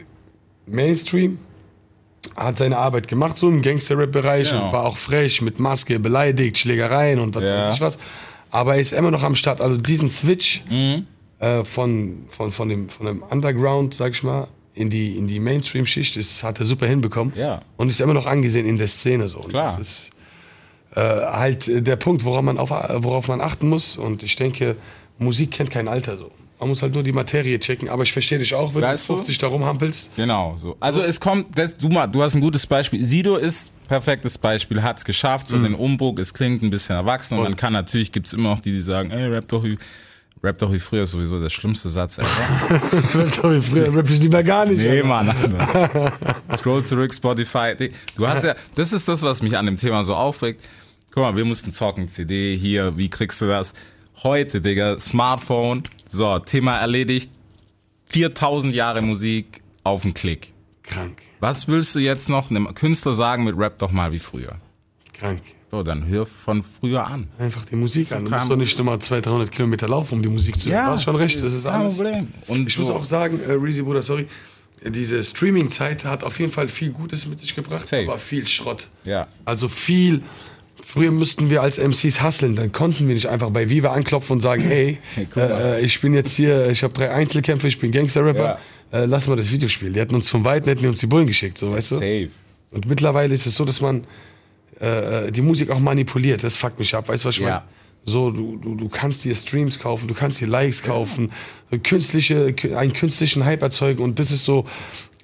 [0.66, 1.38] Mainstream,
[2.36, 4.66] hat seine Arbeit gemacht, so im Gangster-Rap-Bereich Genau.
[4.66, 7.68] und war auch frech, mit Maske, beleidigt, Schlägereien und was Ja.
[7.68, 7.98] weiß ich was.
[8.50, 9.60] Aber er ist immer noch am Start.
[9.60, 11.06] Also diesen Switch Mhm.
[11.40, 15.40] äh, von, von, von, dem, von dem Underground, sag ich mal, in die, in die
[15.40, 17.34] Mainstream-Schicht ist, hat er super hinbekommen.
[17.36, 17.60] Ja.
[17.76, 19.28] Und ist immer noch angesehen in der Szene.
[19.28, 19.40] So.
[19.40, 19.64] Und Klar.
[19.64, 20.10] Das ist
[20.94, 23.96] äh, halt äh, der Punkt, worauf man, auf, worauf man achten muss.
[23.96, 24.76] Und ich denke,
[25.24, 26.30] Musik kennt kein Alter so.
[26.58, 27.88] Man muss halt nur die Materie checken.
[27.88, 29.18] Aber ich verstehe dich auch, wenn Weißt du du?
[29.18, 30.14] 50 da rumhampelst.
[30.14, 30.76] Genau, so.
[30.78, 33.04] Also es kommt, das, du, du hast ein gutes Beispiel.
[33.04, 37.36] Sido ist perfektes Beispiel, hat es geschafft, so den Umbruch, es klingt ein bisschen erwachsen
[37.36, 39.76] und man kann natürlich, gibt es immer noch die, die sagen, ey, rap doch wie,
[40.42, 42.28] rap doch wie früher, ist sowieso der schlimmste Satz ever.
[43.30, 44.82] Früher rapp ich lieber gar nicht.
[44.82, 45.02] nee.
[45.02, 45.34] Mann.
[46.56, 47.74] Scroll zurück, Spotify.
[48.16, 50.62] Du hast ja, das ist das, was mich an dem Thema so aufregt.
[51.10, 53.74] Guck mal, wir mussten zocken, CD, hier, wie kriegst du das?
[54.22, 57.30] Heute, Digga, Smartphone, so, Thema erledigt,
[58.06, 60.52] 4000 Jahre Musik auf den Klick.
[60.84, 64.58] Krank, Was willst du jetzt noch einem Künstler sagen mit Rap doch mal wie früher?
[65.12, 65.40] krank.
[65.70, 67.28] So, dann hör von früher an.
[67.38, 68.24] Einfach die Musik an.
[68.24, 70.84] Du musst doch nicht nochmal 200, 300 Kilometer laufen, um die Musik zu hören.
[70.84, 71.96] du hast schon recht, das ist alles.
[71.96, 72.28] Problem.
[72.48, 74.26] Und Ich so, muss auch sagen, äh, Reezy Bruder, sorry,
[74.84, 78.02] diese Streaming-Zeit hat auf jeden Fall viel Gutes mit sich gebracht, Safe.
[78.02, 78.88] aber viel Schrott.
[79.04, 79.28] Ja.
[79.44, 80.22] Also viel,
[80.84, 84.40] früher müssten wir als MCs hustlen, dann konnten wir nicht einfach bei Viva anklopfen und
[84.40, 84.98] sagen, ey,
[85.30, 85.50] guck mal.
[85.50, 88.58] äh, äh, ich bin jetzt hier, ich habe drei Einzelkämpfe, ich bin Gangster-Rapper,
[88.92, 89.94] äh, lass mal das Video spielen.
[89.94, 91.94] Die hätten uns von Weitem, hätten die uns die Bullen geschickt, so, weißt du?
[91.96, 92.28] Safe.
[92.70, 94.04] Und mittlerweile ist es so, dass man
[94.80, 96.42] äh, die Musik auch manipuliert.
[96.42, 97.08] Das fuckt mich ab.
[97.08, 97.48] Weißt du, was ich Ja.
[97.48, 97.62] meine?
[98.04, 101.30] So, du, du, du kannst dir Streams kaufen, du kannst dir Likes kaufen,
[101.84, 104.02] künstliche, einen künstlichen Hype erzeugen.
[104.02, 104.66] Und das ist so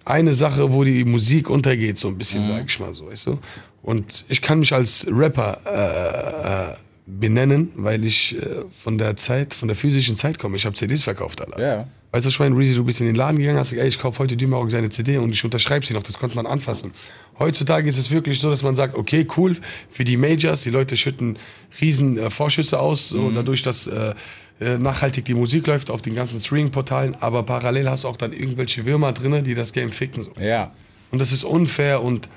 [0.09, 3.39] eine Sache, wo die Musik untergeht, so ein bisschen, sag ich mal so, weißt du?
[3.83, 9.55] Und ich kann mich als Rapper äh, äh, benennen, weil ich äh, von der Zeit,
[9.55, 10.57] von der physischen Zeit komme.
[10.57, 11.61] Ich habe CDs verkauft, Alter.
[11.61, 11.89] Ja.
[12.11, 13.99] Weißt du, ich meine, Reezy, du bist in den Laden gegangen, hast gesagt, ey, ich
[13.99, 16.93] kaufe heute Dümerog seine CD und ich unterschreibe sie noch, das konnte man anfassen.
[17.39, 19.57] Heutzutage ist es wirklich so, dass man sagt, okay, cool,
[19.91, 21.39] für die Majors, die Leute schütten
[21.81, 24.15] riesen äh, Vorschüsse aus, so dadurch, dass äh,
[24.61, 28.87] nachhaltig die Musik läuft auf den ganzen Streaming-Portalen, aber parallel hast du auch dann irgendwelche
[28.87, 30.27] Würmer drin, die das Game ficken.
[30.41, 30.73] Ja.
[31.11, 32.29] Und das ist unfair und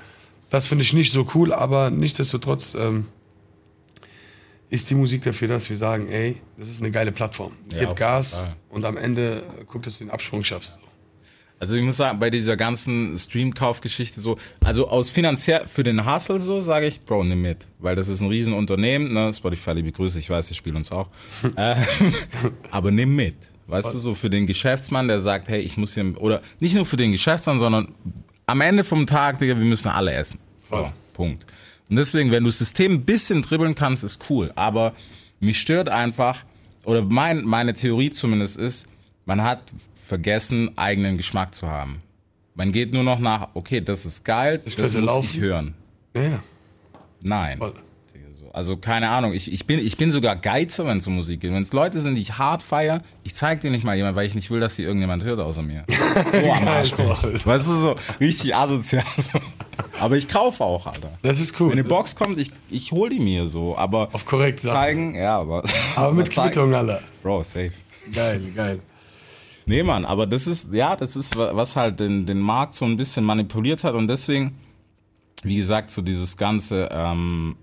[0.50, 3.08] das finde ich nicht so cool, aber nichtsdestotrotz ähm,
[4.70, 7.52] ist die Musik dafür, dass wir sagen, ey, das ist eine geile Plattform.
[7.70, 10.80] Ja, Gib jeden Gas und am Ende äh, guck, dass du den Absprung schaffst.
[11.62, 16.40] Also ich muss sagen, bei dieser ganzen Stream-Kauf-Geschichte so, also aus finanziell für den Hustle
[16.40, 17.58] so, sage ich, Bro, nimm mit.
[17.78, 19.32] Weil das ist ein Riesenunternehmen, ne?
[19.32, 21.06] Spotify, liebe Grüße, ich weiß, die spielen uns auch.
[21.54, 21.76] äh,
[22.72, 23.36] aber nimm mit.
[23.68, 26.84] Weißt du, so für den Geschäftsmann, der sagt, hey, ich muss hier, oder nicht nur
[26.84, 27.94] für den Geschäftsmann, sondern
[28.46, 30.40] am Ende vom Tag, Digga, wir müssen alle essen.
[30.68, 30.90] So.
[31.12, 31.46] Punkt.
[31.88, 34.50] Und deswegen, wenn du das System ein bisschen dribbeln kannst, ist cool.
[34.56, 34.94] Aber
[35.38, 36.42] mich stört einfach,
[36.84, 38.88] oder mein, meine Theorie zumindest ist,
[39.24, 39.60] man hat
[39.94, 42.02] vergessen, eigenen Geschmack zu haben.
[42.54, 45.28] Man geht nur noch nach, okay, das ist geil, das, könnte muss laufen.
[45.32, 45.74] ich hören.
[46.14, 46.42] Ja, ja.
[47.22, 47.58] Nein.
[47.58, 47.74] Voll.
[48.54, 51.54] Also keine Ahnung, ich, ich, bin, ich bin sogar Geizer, wenn es um Musik geht.
[51.54, 54.26] Wenn es Leute sind, die ich hart feier, ich zeig dir nicht mal jemand, weil
[54.26, 55.84] ich nicht will, dass die irgendjemand hört außer mir.
[56.32, 56.92] So am Arsch.
[56.92, 57.46] bin ich.
[57.46, 59.04] Weißt du, so richtig asozial.
[59.16, 59.40] So.
[60.00, 61.12] Aber ich kaufe auch, Alter.
[61.22, 61.68] Das ist cool.
[61.70, 64.76] Wenn eine Box kommt, ich, ich hol die mir so, aber Auf korrekt Sachen.
[64.76, 65.62] zeigen, ja, aber.
[65.96, 67.00] Aber mit zeigen- Quittung, Alter.
[67.22, 67.72] Bro, safe.
[68.12, 68.80] Geil, geil.
[69.66, 72.84] Nee, Mann, aber das ist, ja, das ist, wa- was halt den, den Markt so
[72.84, 74.54] ein bisschen manipuliert hat und deswegen,
[75.44, 77.56] wie gesagt, so dieses ganze ähm,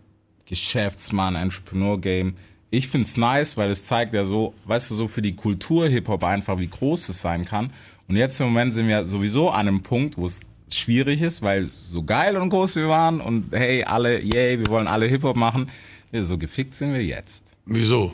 [0.46, 2.36] Geschäftsmann, Entrepreneur-Game,
[2.72, 6.24] ich find's nice, weil es zeigt ja so, weißt du, so für die Kultur Hip-Hop
[6.24, 7.72] einfach, wie groß es sein kann.
[8.08, 11.68] Und jetzt im Moment sind wir sowieso an einem Punkt, wo es schwierig ist, weil
[11.72, 15.70] so geil und groß wir waren und hey, alle, yay, wir wollen alle Hip-Hop machen.
[16.12, 17.44] Ja, so gefickt sind wir jetzt.
[17.66, 18.14] Wieso?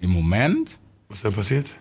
[0.00, 1.74] Im Moment Was ist denn passiert?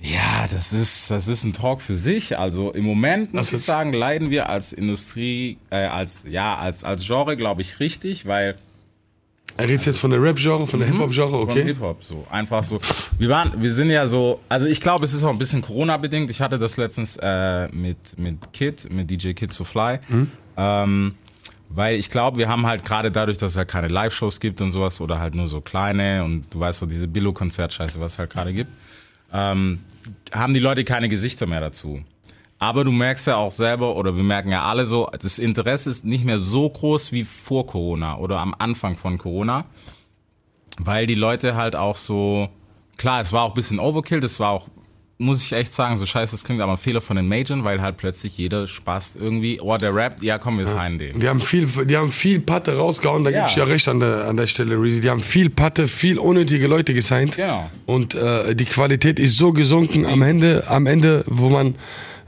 [0.00, 2.38] Ja, das ist, das ist ein Talk für sich.
[2.38, 7.04] Also im Moment muss ich sagen, leiden wir als Industrie, äh, als, ja, als, als
[7.04, 8.56] Genre, glaube ich, richtig, weil
[9.56, 11.64] Er redet jetzt von der Rap-Genre, von der Hip-Hop-Genre, von okay?
[11.64, 12.24] Hip-Hop so.
[12.30, 12.80] Einfach so.
[13.18, 16.30] Wir waren, wir sind ja so, also ich glaube, es ist auch ein bisschen Corona-bedingt.
[16.30, 19.98] Ich hatte das letztens äh, mit, mit Kid, mit DJ Kid to Fly.
[20.56, 21.14] Ähm,
[21.70, 24.70] weil ich glaube, wir haben halt gerade dadurch, dass es halt keine Live-Shows gibt und
[24.70, 28.30] sowas oder halt nur so kleine und du weißt so, diese Billo-Konzertscheiße, was es halt
[28.30, 28.70] gerade gibt,
[29.32, 29.80] ähm,
[30.32, 32.02] haben die Leute keine Gesichter mehr dazu.
[32.58, 36.04] Aber du merkst ja auch selber, oder wir merken ja alle so, das Interesse ist
[36.04, 39.64] nicht mehr so groß wie vor Corona oder am Anfang von Corona,
[40.78, 42.48] weil die Leute halt auch so,
[42.96, 44.66] klar, es war auch ein bisschen Overkill, das war auch,
[45.20, 47.96] muss ich echt sagen, so scheiße es klingt, aber Fehler von den Majors, weil halt
[47.96, 51.18] plötzlich jeder spaßt irgendwie, oh, der rappt, ja komm, wir sein den.
[51.18, 53.38] Die haben viel, die haben viel Patte rausgehauen, da Ja.
[53.40, 55.00] gebe ich ja recht an der, an der Stelle, Reezy.
[55.00, 57.34] Die haben viel Patte, viel unnötige Leute gesigned.
[57.36, 57.68] Genau.
[57.84, 61.74] Und äh, die Qualität ist so gesunken am Ende, am Ende, wo man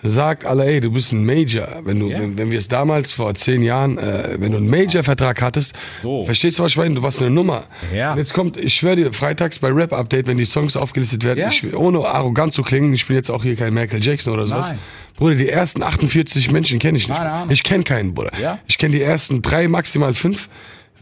[0.02, 1.82] sagt, alle, ey, du bist ein Major.
[1.84, 2.20] Wenn, du, Ja.
[2.20, 6.24] wenn, wenn wir es damals vor zehn Jahren, äh, wenn du einen Major-Vertrag hattest, So.
[6.24, 6.94] verstehst du, was ich meine?
[6.94, 7.64] Du warst eine Nummer.
[7.94, 8.12] Ja.
[8.12, 11.40] Und jetzt kommt, ich schwöre dir, freitags bei Rap Update, wenn die Songs aufgelistet werden,
[11.40, 11.48] Ja.
[11.48, 14.68] ich, ohne arrogant zu klingen, ich bin jetzt auch hier kein Michael Jackson oder sowas.
[14.70, 14.78] Nein.
[15.16, 17.16] Bruder, die ersten 48 Menschen kenne ich nicht.
[17.18, 17.52] Keine.
[17.52, 18.30] Ich kenne keinen, Bruder.
[18.40, 18.58] Ja.
[18.66, 20.48] Ich kenne die ersten drei, maximal fünf.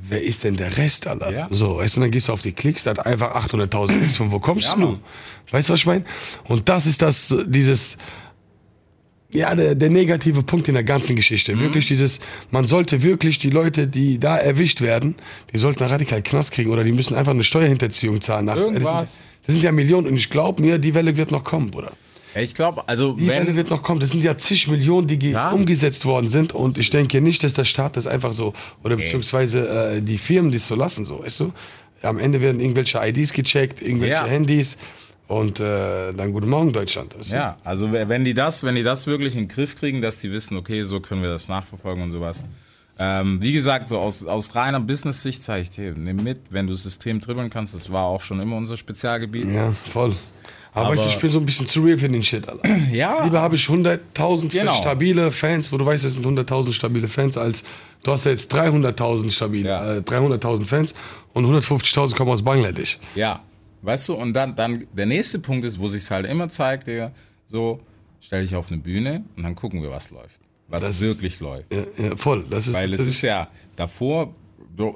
[0.00, 1.30] Wer ist denn der Rest, Alter?
[1.30, 1.48] Ja.
[1.50, 4.16] So, weißt du, dann gehst du auf die Klicks, da hat einfach 800.000 Klicks.
[4.16, 4.80] Von wo kommst Ja, du?
[4.80, 5.00] Mann.
[5.50, 6.04] Weißt du, was ich meine?
[6.44, 7.96] Und das ist das, dieses,
[9.32, 11.54] ja, der, der negative Punkt in der ganzen Geschichte.
[11.54, 11.60] Mhm.
[11.60, 15.16] Wirklich dieses, man sollte wirklich die Leute, die da erwischt werden,
[15.52, 18.46] die sollten radikal Knast kriegen oder die müssen einfach eine Steuerhinterziehung zahlen.
[18.46, 18.84] Nach, Irgendwas.
[18.92, 21.70] Das sind, das sind ja Millionen und ich glaube mir, die Welle wird noch kommen,
[21.70, 21.92] Bruder.
[22.34, 24.00] Ich glaube, also Die Welle wenn, wird noch kommen.
[24.00, 25.50] Das sind ja zig Millionen, die Ja.
[25.50, 26.54] umgesetzt worden sind.
[26.54, 28.52] Und ich denke nicht, dass der Staat das einfach so,
[28.84, 31.52] oder beziehungsweise äh, die Firmen, es so lassen, so, weißt du?
[32.02, 34.26] Am Ende werden irgendwelche IDs gecheckt, irgendwelche Ja.
[34.26, 34.78] Handys.
[35.28, 37.16] Und äh, dann guten Morgen, Deutschland.
[37.18, 37.36] Weißt du?
[37.36, 40.32] ja, also wenn die das, wenn die das wirklich in den Griff kriegen, dass die
[40.32, 42.44] wissen, okay, so können wir das nachverfolgen und sowas.
[42.98, 46.72] Ähm, wie gesagt, so aus, aus reiner Business-Sicht sage ich dir, nimm mit, wenn du
[46.72, 49.52] das System dribbeln kannst, das war auch schon immer unser Spezialgebiet.
[49.52, 50.16] ja, voll.
[50.74, 52.62] Aber, Aber- ich bin so ein bisschen zu real für den Shit, Alter.
[52.92, 53.22] Ja.
[53.24, 54.72] Lieber habe ich 100.000 Genau.
[54.74, 57.64] stabile Fans, wo du weißt, es sind 100.000 stabile Fans, als
[58.02, 59.94] du hast ja jetzt 300.000 stabile, Ja.
[59.96, 60.94] äh, 300.000 Fans
[61.34, 62.98] und 150.000 kommen aus Bangladesch.
[63.14, 63.40] Ja,
[63.82, 67.12] weißt du, und dann, dann der nächste Punkt ist, wo sich halt immer zeigt, Digga,
[67.46, 67.80] so,
[68.20, 70.40] stell dich auf eine Bühne und dann gucken wir, was läuft.
[70.68, 71.72] Was Das- wirklich läuft.
[71.72, 72.44] Ja, ja voll.
[72.50, 74.34] Das ist Weil es ist ja davor,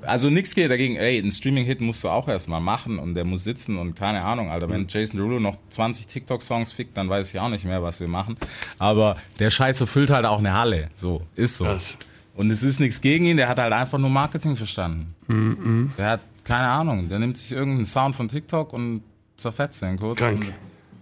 [0.03, 3.43] also nichts geht dagegen, ey, einen Streaming-Hit musst du auch erstmal machen und der muss
[3.45, 4.73] sitzen und keine Ahnung, Alter, Mhm.
[4.73, 8.07] wenn Jason Derulo noch 20 TikTok-Songs fickt, dann weiß ich auch nicht mehr, was wir
[8.09, 8.37] machen.
[8.79, 11.65] Aber der Scheiße füllt halt auch eine Halle, so, ist so.
[11.65, 11.97] Krass.
[12.35, 15.15] Und es ist nichts gegen ihn, der hat halt einfach nur Marketing verstanden.
[15.29, 16.21] Mhm, Der hat,
[16.53, 19.03] keine Ahnung, der nimmt sich irgendeinen Sound von TikTok und
[19.39, 20.19] zerfetzt den kurz.
[20.19, 20.41] Krank.
[20.43, 20.53] Und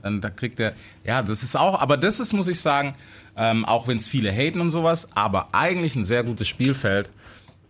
[0.01, 2.95] dann da kriegt er, ja, das ist auch, aber das ist, muss ich sagen,
[3.37, 7.11] ähm, auch wenn es viele haten und sowas, aber eigentlich ein sehr gutes Spielfeld,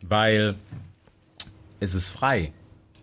[0.03, 0.57] weil
[1.81, 2.53] es ist frei.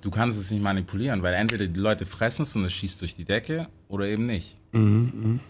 [0.02, 3.16] Du kannst es nicht manipulieren, weil entweder die Leute fressen es und es schießt durch
[3.16, 4.58] die Decke oder eben nicht.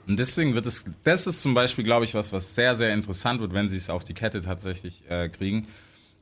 [0.07, 3.41] Und deswegen wird es, das ist zum Beispiel, glaube ich, was, was sehr, sehr interessant
[3.41, 5.67] wird, wenn sie es auf die Kette tatsächlich äh, kriegen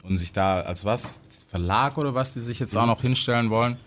[0.07, 3.77] und sich da als was, Verlag oder was, die sich jetzt auch noch hinstellen wollen.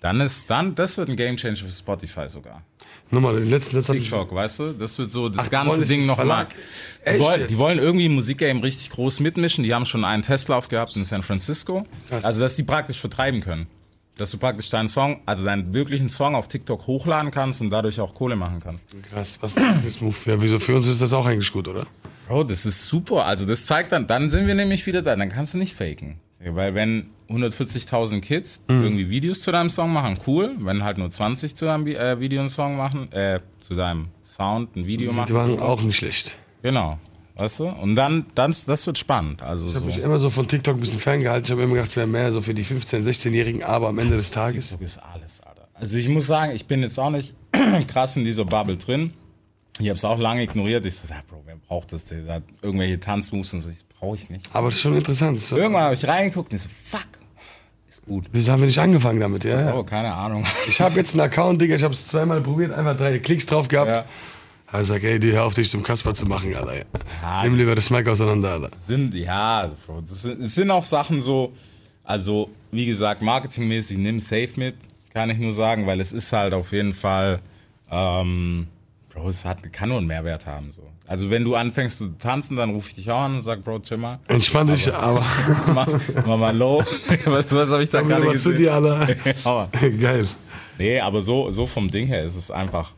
[0.00, 2.62] Dann ist, dann, das wird ein Gamechanger für Spotify sogar.
[3.10, 3.86] Nochmal, den letzten ich.
[3.86, 4.72] TikTok, weißt du?
[4.72, 6.48] Das wird so das Ach, ganze Ding nochmal.
[7.06, 9.64] Die, wollen- die wollen irgendwie im Musikgame richtig groß mitmischen.
[9.64, 11.86] Die haben schon einen Testlauf gehabt in San Francisco.
[12.08, 12.24] Krass.
[12.24, 13.68] Also, dass die praktisch vertreiben können.
[14.18, 18.00] Dass du praktisch deinen Song, also deinen wirklichen Song auf TikTok hochladen kannst und dadurch
[18.00, 18.86] auch Kohle machen kannst.
[19.10, 20.16] Krass, was ist das Move?
[20.26, 21.86] Ja, wieso für uns ist das auch eigentlich gut, oder?
[22.28, 23.26] Bro, das ist super.
[23.26, 25.14] Also das zeigt dann, dann sind wir nämlich wieder da.
[25.16, 26.18] Dann kannst du nicht faken.
[26.44, 28.82] Weil wenn 140.000 Kids Mhm.
[28.84, 30.54] irgendwie Videos zu deinem Song machen, cool.
[30.58, 34.76] Wenn halt nur 20 zu deinem äh, Video einen Song machen, äh, zu deinem Sound
[34.76, 35.34] ein Video Die machen.
[35.34, 36.36] waren auch nicht schlecht.
[36.62, 36.98] Genau.
[37.36, 37.66] Weißt du?
[37.68, 39.42] Und dann, dann das wird spannend.
[39.42, 39.76] Also Ich so.
[39.80, 41.44] habe mich immer so von TikTok ein bisschen ferngehalten.
[41.46, 44.16] Ich habe immer gedacht, es wäre mehr so für die 15-, 16-Jährigen, aber am Ende
[44.16, 44.70] des Tages.
[44.70, 45.68] TikTok ist alles, Alter.
[45.74, 47.34] Also ich muss sagen, ich bin jetzt auch nicht
[47.88, 49.12] krass in dieser Bubble drin.
[49.78, 50.86] Ich habe es auch lange ignoriert.
[50.86, 52.04] Ich so, ja, Bro, wer braucht das?
[52.06, 53.68] Der hat irgendwelche Tanzmoves und so.
[53.68, 54.48] Das brauche ich nicht.
[54.52, 55.40] Aber das ist schon interessant.
[55.40, 57.06] So, Irgendwann habe ich reingeguckt und ich so, fuck,
[57.88, 58.26] ist gut.
[58.32, 59.44] wieso haben wir nicht angefangen damit?
[59.44, 59.74] Ja, ja.
[59.74, 60.44] Oh, keine Ahnung.
[60.68, 63.68] Ich habe jetzt einen Account, Digga, ich habe es zweimal probiert, einfach drei Klicks drauf
[63.68, 63.90] gehabt.
[63.90, 64.04] Ja.
[64.66, 66.78] Also sag, ey, die hör auf dich zum Kasper zu machen, Alter.
[67.22, 67.44] Ja.
[67.44, 68.70] Nimm lieber das Mic auseinander, Alter.
[68.78, 71.52] Sind, ja, Bro, das sind, es sind auch Sachen so,
[72.02, 74.74] also wie gesagt, marketingmäßig nimm safe mit,
[75.14, 77.40] kann ich nur sagen, weil es ist halt auf jeden Fall,
[77.90, 78.66] ähm,
[79.16, 80.72] Bro, es hat, kann nur einen Mehrwert haben.
[80.72, 80.82] So.
[81.06, 83.78] Also wenn du anfängst zu tanzen, dann rufe ich dich auch an und sag, Bro,
[83.80, 84.18] chill mal.
[84.28, 85.24] Entspann dich, aber
[85.74, 85.88] mach,
[86.26, 86.80] mach mal low.
[87.24, 88.64] was was habe ich da komm gerade lieber zu gesehen?
[88.66, 89.34] dir.
[89.44, 89.68] Aber-
[90.00, 90.26] Geil.
[90.78, 92.92] Nee, aber so, so vom Ding her ist es einfach.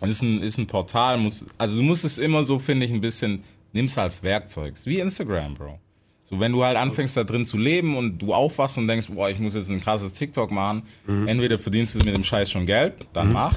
[0.00, 3.02] Ist ein, ist ein Portal, muss, also du musst es immer so, finde ich, ein
[3.02, 4.74] bisschen, nimm's als Werkzeug.
[4.84, 5.78] Wie Instagram, Bro.
[6.24, 9.28] So, wenn du halt anfängst da drin zu leben und du aufwachst und denkst, boah,
[9.28, 10.84] ich muss jetzt ein krasses TikTok machen,
[11.26, 13.54] entweder verdienst du mit dem Scheiß schon Geld, dann mach.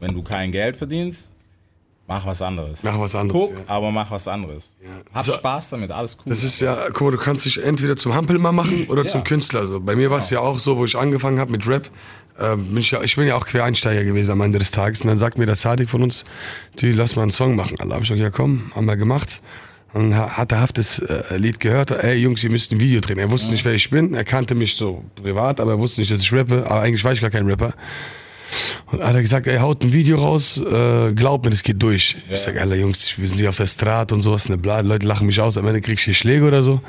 [0.00, 1.32] Wenn du kein Geld verdienst,
[2.06, 2.82] mach was anderes.
[2.82, 3.64] Mach was anderes, Guck, ja.
[3.66, 4.74] aber mach was anderes.
[5.12, 6.30] Hab So- Spaß damit, alles cool.
[6.30, 9.66] Das ist ja, guck mal, du kannst dich entweder zum Hampelmann machen oder zum Künstler.
[9.66, 9.80] So.
[9.80, 11.90] Bei mir war es ja auch so, wo ich angefangen habe mit Rap.
[12.40, 15.00] Ähm, bin ich, ja, ich bin ja auch Quereinsteiger gewesen am Ende des Tages.
[15.02, 16.24] Und dann sagt mir der Sadik von uns,
[16.78, 17.74] die lass mal einen Song machen.
[17.76, 19.40] Da habe ich gesagt, ja komm, haben wir gemacht.
[19.92, 23.00] Und ha- hat der Haft das äh, Lied gehört, ey Jungs, ihr müsst ein Video
[23.00, 23.18] drehen.
[23.18, 24.14] Er wusste nicht, wer ich bin.
[24.14, 26.64] Er kannte mich so privat, aber er wusste nicht, dass ich rappe.
[26.66, 27.74] Aber eigentlich war ich gar kein Rapper.
[28.86, 32.16] Und hat er gesagt, ey, haut ein Video raus, äh, glaub mir, das geht durch.
[32.30, 35.06] Ich sag, Alter Jungs, wir sind hier auf der Straße und sowas, ne Blad, Leute
[35.06, 36.80] lachen mich aus, am Ende krieg ich hier Schläge oder so.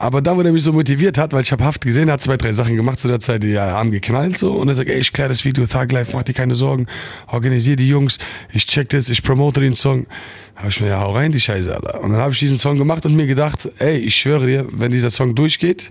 [0.00, 2.36] Aber da, wo er mich so motiviert hat, weil ich habe Haft gesehen, hat zwei,
[2.36, 4.52] drei Sachen gemacht zu der Zeit, die ja, haben geknallt so.
[4.52, 6.86] Und er sagt, ey, ich klär das Video, Thug Life, mach dir keine Sorgen,
[7.26, 8.18] organisier die Jungs,
[8.52, 10.06] ich check das, ich promote den Song.
[10.54, 12.00] Habe ich mir, ja, hau rein, die Scheiße, Alter.
[12.00, 14.92] Und dann habe ich diesen Song gemacht und mir gedacht, ey, ich schwöre dir, wenn
[14.92, 15.90] dieser Song durchgeht,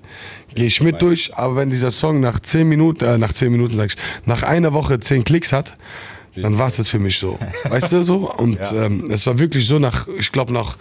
[0.56, 1.36] gehe ich mit durch.
[1.36, 4.72] Aber wenn dieser Song nach zehn Minuten, äh, nach zehn Minuten sag ich, nach einer
[4.72, 5.76] Woche zehn Klicks hat,
[6.41, 7.39] dann war es das für mich so.
[7.70, 8.32] Weißt du so?
[8.32, 10.78] Und ähm, es war wirklich so, nach, ich glaube, nach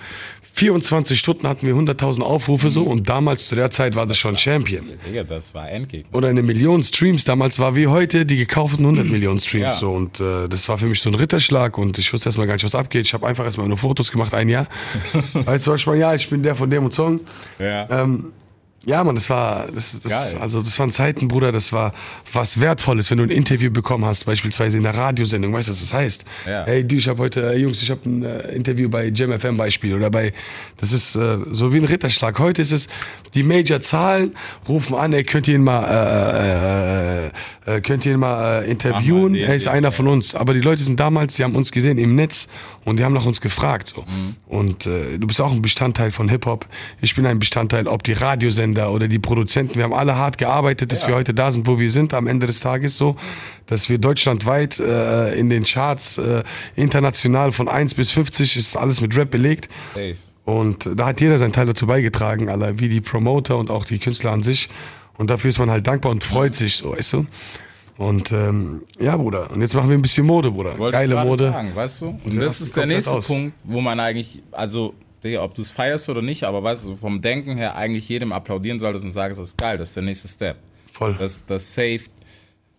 [0.56, 4.38] 24 Stunden hatten wir 100.000 Aufrufe so und damals zu der Zeit war das schon
[4.38, 4.86] Champion.
[5.06, 6.16] Digga, das war Endgegner.
[6.16, 9.74] Oder eine Million Streams damals war wie heute die gekauften 100 Millionen Streams Ja.
[9.74, 12.54] so und äh, das war für mich so ein Ritterschlag und ich wusste erstmal gar
[12.54, 13.04] nicht, was abgeht.
[13.04, 14.66] Ich habe einfach erstmal nur Fotos gemacht, ein Jahr.
[15.34, 16.00] weißt du, was ich meine?
[16.00, 17.20] Ja, ich bin der von dem und Song.
[17.58, 18.02] Ja.
[18.02, 18.32] Ähm,
[18.86, 21.92] ja, Mann, das war, das, das, also das waren Zeiten, Bruder, das war
[22.32, 25.80] was Wertvolles, wenn du ein Interview bekommen hast, beispielsweise in einer Radiosendung, weißt du, was
[25.80, 26.24] das heißt?
[26.46, 26.64] Ja.
[26.66, 29.56] Hey, du, ich habe heute, äh, Jungs, ich habe ein äh, Interview bei Jam FM
[29.56, 30.32] Beispiel oder bei,
[30.78, 32.38] das ist äh, so wie ein Ritterschlag.
[32.38, 32.88] Heute ist es,
[33.34, 34.36] die Major-Zahlen
[34.68, 37.32] rufen an, ey, könnt ihr ihn mal,
[37.66, 39.34] äh, äh, äh, könnt ihr ihn mal äh, interviewen?
[39.34, 40.36] er ist einer von uns.
[40.36, 42.48] Aber die Leute sind damals, die haben uns gesehen im Netz
[42.86, 43.88] und die haben nach uns gefragt.
[43.88, 44.02] So.
[44.02, 44.36] Mhm.
[44.46, 46.66] Und äh, du bist auch ein Bestandteil von Hip-Hop.
[47.00, 50.38] Ich bin ein Bestandteil, ob die Radiosendung Engländer oder die Produzenten, wir haben alle hart
[50.38, 53.16] gearbeitet, dass wir heute da sind, wo wir sind, am Ende des Tages so,
[53.66, 56.42] dass wir deutschlandweit äh, in den Charts äh,
[56.74, 59.68] international von 1 bis 50 ist alles mit Rap belegt.
[59.94, 60.16] Safe.
[60.44, 63.98] Und da hat jeder seinen Teil dazu beigetragen, Alter, wie die Promoter und auch die
[63.98, 64.68] Künstler an sich.
[65.18, 67.26] Und dafür ist man halt dankbar und freut sich so, weißt du?
[67.98, 69.50] Und ähm, ja, Bruder.
[69.50, 70.78] Und jetzt machen wir ein bisschen Mode, Bruder.
[70.78, 71.50] Wollte Geile Mode.
[71.50, 72.06] sagen, weißt du?
[72.24, 73.26] Und Ja, das ist der nächste aus.
[73.26, 76.96] Punkt, wo man eigentlich, also, Digga, ob du es feierst oder nicht, aber weißt du,
[76.96, 80.02] vom Denken her eigentlich jedem applaudieren solltest und sagen, das ist geil, das ist der
[80.02, 80.56] nächste Step.
[80.92, 81.16] Voll.
[81.18, 82.10] Das, das saved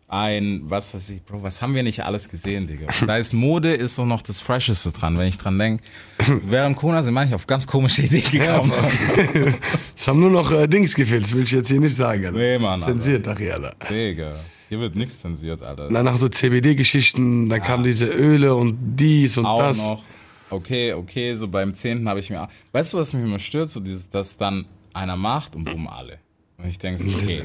[0.10, 2.88] ein, was weiß ich, Bro, was haben wir nicht alles gesehen, Digga?
[3.06, 5.84] Da ist Mode, ist so noch das Fresheste dran, wenn ich dran denke.
[6.46, 8.72] Während Corona sind manche auf ganz komische Ideen gekommen.
[9.98, 12.26] Es haben nur noch äh, Dings gefehlt, das will ich jetzt hier nicht sagen.
[12.28, 12.38] Alter.
[12.38, 13.76] Nee, Mann, Zensiert nachher, Alter.
[13.90, 14.32] Digga,
[14.70, 15.90] hier wird nichts zensiert, Alter.
[15.90, 19.78] Danach so CBD-Geschichten, dann kamen diese Öle und dies und auch das.
[19.88, 20.04] noch.
[20.50, 22.48] Okay, okay, so beim zehnten habe ich mir.
[22.72, 23.70] Weißt du, was mich immer stört?
[23.70, 26.20] So dieses, dass dann einer macht und bumm alle.
[26.58, 27.44] Und ich denke so, okay.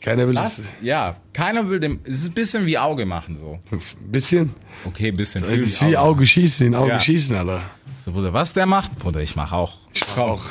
[0.00, 1.98] Keiner will Das, ja, keiner will dem.
[2.04, 3.58] Es ist ein bisschen wie Auge machen so.
[3.70, 4.54] Ein bisschen.
[4.84, 7.00] Okay, ein bisschen viel ist wie Auge schießen, in Auge Ja.
[7.00, 7.62] schießen, Alter.
[8.04, 8.98] So, Bruder, was der macht?
[8.98, 9.78] Bruder, ich mach auch.
[10.16, 10.42] Auch.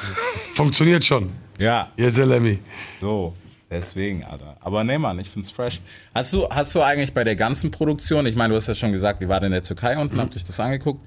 [0.55, 1.29] Funktioniert schon.
[1.59, 2.57] Ja, Yes, Lemmy.
[2.99, 3.36] so.
[3.73, 4.55] Deswegen, Alter.
[4.62, 5.81] Aber nee, Mann, ich find's fresh.
[6.13, 8.91] Hast du, hast du eigentlich bei der ganzen Produktion, ich meine, du hast ja schon
[8.91, 11.01] gesagt, die war in der Türkei unten, habt euch das angeguckt.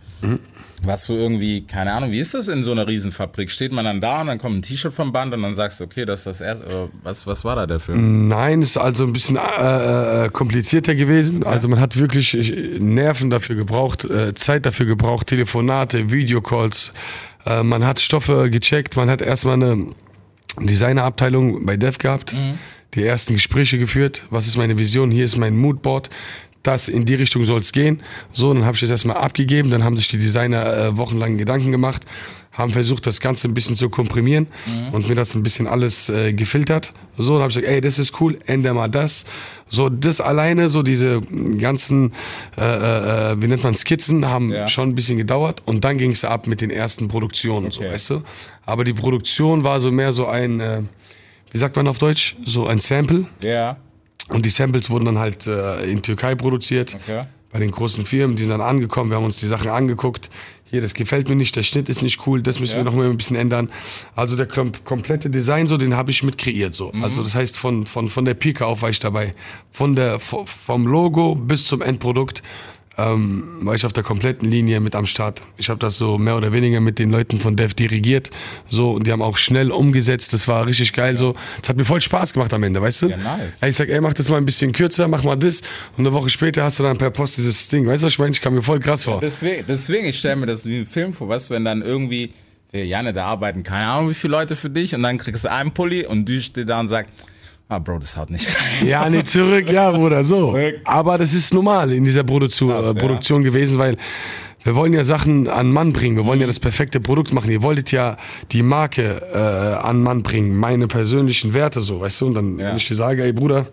[0.83, 3.51] Warst du irgendwie, keine Ahnung, wie ist das in so einer Riesenfabrik?
[3.51, 5.85] Steht man dann da und dann kommt ein T-Shirt vom Band und dann sagst du,
[5.85, 6.67] okay, das ist das erste.
[6.67, 8.29] Oder was, was war da der Film?
[8.29, 11.45] Nein, ist also ein bisschen äh, äh, komplizierter gewesen.
[11.45, 16.93] Also man hat wirklich äh, Nerven dafür gebraucht, äh, Zeit dafür gebraucht, Telefonate, Videocalls.
[17.47, 19.87] Äh, man hat Stoffe gecheckt, man hat erstmal eine
[20.61, 22.37] Designerabteilung bei Dev gehabt,
[22.95, 24.27] die ersten Gespräche geführt.
[24.31, 25.11] Was ist meine Vision?
[25.11, 26.11] Hier ist mein Moodboard.
[26.67, 28.01] Das in die Richtung soll es gehen.
[28.33, 29.71] So, dann habe ich das erstmal abgegeben.
[29.71, 32.03] Dann haben sich die Designer äh, wochenlang Gedanken gemacht,
[32.53, 34.47] haben versucht, das Ganze ein bisschen zu komprimieren
[34.93, 36.93] und mir das ein bisschen alles äh, gefiltert.
[37.19, 39.27] So, dann habe ich gesagt, ey, das ist cool, ändere mal das.
[39.69, 41.21] So, das alleine, so diese
[41.59, 42.13] ganzen,
[42.57, 44.67] äh, äh, äh, wie nennt man, Skizzen, haben Ja.
[44.69, 45.63] schon ein bisschen gedauert.
[45.67, 47.93] Und dann ging es ab mit den ersten Produktionen, so, Okay.
[47.93, 48.23] weißt du.
[48.65, 50.81] Aber die Produktion war so mehr so ein, äh,
[51.53, 53.27] wie sagt man auf Deutsch, so ein Sample.
[53.43, 53.77] Ja,
[54.29, 56.95] Und die Samples wurden dann halt äh, in Türkei produziert.
[57.01, 57.25] okay.
[57.53, 60.29] Bei den großen Firmen, die sind dann angekommen, wir haben uns die Sachen angeguckt.
[60.69, 62.79] Hier, das gefällt mir nicht, der Schnitt ist nicht cool, das müssen Ja.
[62.81, 63.71] wir noch mal ein bisschen ändern.
[64.17, 66.75] Also der kom komplette Design, so, den habe ich mit kreiert.
[66.75, 66.91] So.
[66.93, 67.05] Mhm.
[67.05, 69.31] Also das heißt, von, von, von der Pike auf war ich dabei.
[69.71, 72.43] Von der, vo- vom Logo bis zum Endprodukt
[72.99, 75.43] ähm, war ich auf der kompletten Linie mit am Start.
[75.57, 78.31] Ich habe das so mehr oder weniger mit den Leuten von Dev dirigiert.
[78.71, 80.33] So, und die haben auch schnell umgesetzt.
[80.33, 81.17] Das war richtig geil.
[81.19, 83.09] So, es hat mir voll Spaß gemacht am Ende, weißt du?
[83.09, 83.61] Ja, nice.
[83.63, 85.61] Ich sag, ey, mach das mal ein bisschen kürzer, mach mal das.
[85.97, 87.87] Und eine Woche später hast du dann per Post dieses Ding.
[87.87, 88.33] Weißt du, was ich meine?
[88.33, 89.21] Ich kam mir voll krass vor.
[89.21, 92.33] Deswegen, deswegen ich stelle mir das wie ein Film vor, was, wenn dann irgendwie,
[92.73, 95.51] der Janne, da arbeiten keine Ahnung wie viele Leute für dich und dann kriegst du
[95.51, 97.13] einen Pulli und du stehst da und sagst,
[97.69, 98.87] ah Bro, das haut nicht rein.
[98.89, 100.51] Ja, nee, zurück, ja, Bruder, so.
[100.53, 100.77] Zurück.
[100.85, 102.95] Aber das ist normal in dieser Produktion, Krass, äh, ja.
[102.95, 103.97] Produktion gewesen, weil
[104.63, 106.17] wir wollen ja Sachen an Mann bringen.
[106.17, 107.51] Wir wollen ja das perfekte Produkt machen.
[107.51, 108.17] Ihr wolltet ja
[108.51, 109.39] die Marke äh,
[109.87, 112.27] an Mann bringen, meine persönlichen Werte so, weißt du?
[112.27, 112.69] Und dann, Ja.
[112.71, 113.67] wenn ich dir sage, ey Bruder,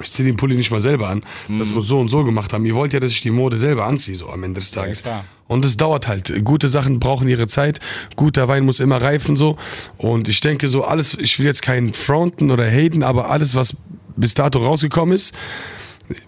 [0.00, 1.22] ich zieh den Pulli nicht mal selber an.
[1.58, 2.64] Das muss so und so gemacht haben.
[2.66, 5.02] Ihr wollt ja, dass ich die Mode selber anziehe, so am Ende des Tages.
[5.02, 5.24] klar.
[5.48, 6.44] und es dauert halt.
[6.44, 7.80] Gute Sachen brauchen ihre Zeit.
[8.14, 9.56] Guter Wein muss immer reifen, so.
[9.96, 13.74] Und ich denke so, alles, ich will jetzt keinen fronten oder haten, aber alles, was
[14.16, 15.34] bis dato rausgekommen ist,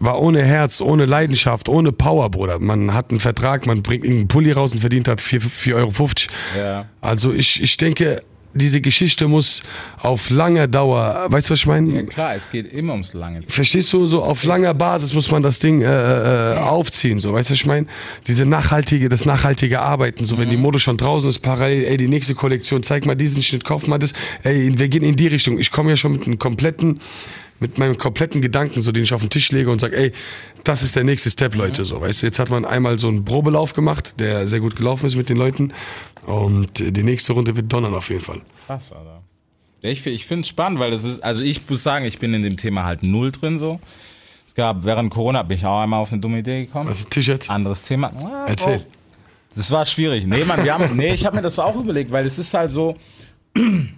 [0.01, 2.59] war ohne Herz, ohne Leidenschaft, ohne Power, Bruder.
[2.59, 5.93] Man hat einen Vertrag, man bringt irgendeinen Pulli raus und verdient hat 4,50 Euro.
[6.57, 6.87] Ja.
[7.01, 8.23] Also ich, ich denke,
[8.55, 9.63] diese Geschichte muss
[9.99, 11.93] auf lange Dauer, weißt du, was ich meine?
[11.93, 13.43] Ja klar, es geht immer ums lange.
[13.43, 17.51] Verstehst du, so auf langer Basis muss man das Ding äh, äh, aufziehen, so, weißt
[17.51, 17.87] du, was ich meine?
[18.27, 22.09] Diese nachhaltige, das nachhaltige Arbeiten, so, wenn die Mode schon draußen ist, parallel, ey, die
[22.09, 25.59] nächste Kollektion, zeig mal diesen Schnitt, kauf mal das, ey, wir gehen in die Richtung.
[25.59, 27.01] Ich komme ja schon mit einem kompletten,
[27.61, 30.13] mit meinem kompletten Gedanken, so, den ich auf den Tisch lege und sag, ey,
[30.65, 33.25] das ist der nächste Step, Leute, so, weißt du, jetzt hat man einmal so einen
[33.25, 35.73] Probelauf gemacht, der sehr gut gelaufen ist mit den Leuten
[36.27, 38.41] und die nächste Runde wird donnern auf jeden Fall.
[38.67, 39.23] Krass, Alter.
[39.81, 42.43] Ich ich finde es spannend, weil das ist, also ich muss sagen, ich bin in
[42.43, 43.81] dem Thema halt null drin so.
[44.47, 46.91] Es gab, während Corona bin ich auch einmal auf eine dumme Idee gekommen.
[46.91, 47.49] Was ist T-Shirts?
[47.49, 48.13] Anderes Thema.
[48.25, 48.79] Ah, Erzähl.
[48.79, 48.87] Bro.
[49.55, 50.27] Das war schwierig.
[50.27, 52.71] Nee, Mann, wir haben, nee, ich habe mir das auch überlegt, weil es ist halt
[52.71, 52.97] so,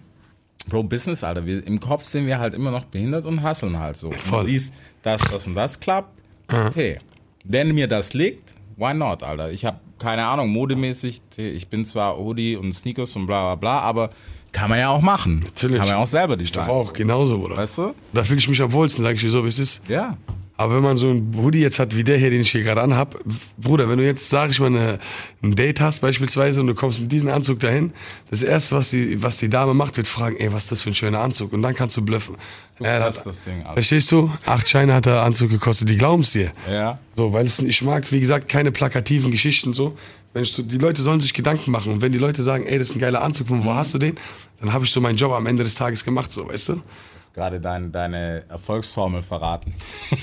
[0.68, 1.46] Bro, Business, Alter.
[1.46, 4.11] Wir, Im Kopf sind wir halt immer noch behindert und hasseln halt so.
[4.12, 4.42] Voll.
[4.42, 6.20] Du siehst, dass das und das klappt.
[6.49, 6.99] Okay.
[7.44, 9.50] Wenn mir das liegt, why not, Alter?
[9.50, 13.81] Ich habe keine Ahnung, modemäßig, ich bin zwar Hoodie und Sneakers und bla bla bla,
[13.81, 14.11] aber
[14.52, 15.40] kann man ja auch machen.
[15.40, 15.79] Natürlich.
[15.79, 16.69] Kann man ja auch selber designen.
[16.69, 17.56] auch, genauso, Bruder.
[17.56, 17.94] Weißt du?
[18.13, 19.88] Da fühle ich mich am wohlsten, sage ich dir so, wie es ist.
[19.88, 20.17] Ja.
[20.61, 22.83] Aber wenn man so einen Hoodie jetzt hat, wie der hier, den ich hier gerade
[22.83, 23.19] anhab,
[23.56, 24.98] Bruder, wenn du jetzt, sag ich mal, eine,
[25.42, 27.94] ein Date hast beispielsweise und du kommst mit diesem Anzug dahin,
[28.29, 30.90] das Erste, was die, was die Dame macht, wird fragen, ey, was ist das für
[30.90, 31.54] ein schöner Anzug?
[31.54, 32.37] Und dann kannst du bluffen.
[32.79, 33.73] Er passt hat- das Ding ab.
[33.73, 34.31] Verstehst du?
[34.44, 36.52] Acht Scheine hat der Anzug gekostet, die glauben's dir.
[36.71, 36.98] Ja.
[37.17, 39.96] So, weil es, ich mag, wie gesagt, keine plakativen Geschichten so.
[40.35, 40.63] Wenn ich so.
[40.63, 41.90] Die Leute sollen sich Gedanken machen.
[41.90, 43.98] Und wenn die Leute sagen, ey, das ist ein geiler Anzug, von wo hast du
[43.98, 44.15] den?
[44.61, 46.83] Dann habe ich so meinen Job am Ende des Tages gemacht, so, weißt du?
[47.31, 49.72] Hast gerade deine, deine Erfolgsformel verraten.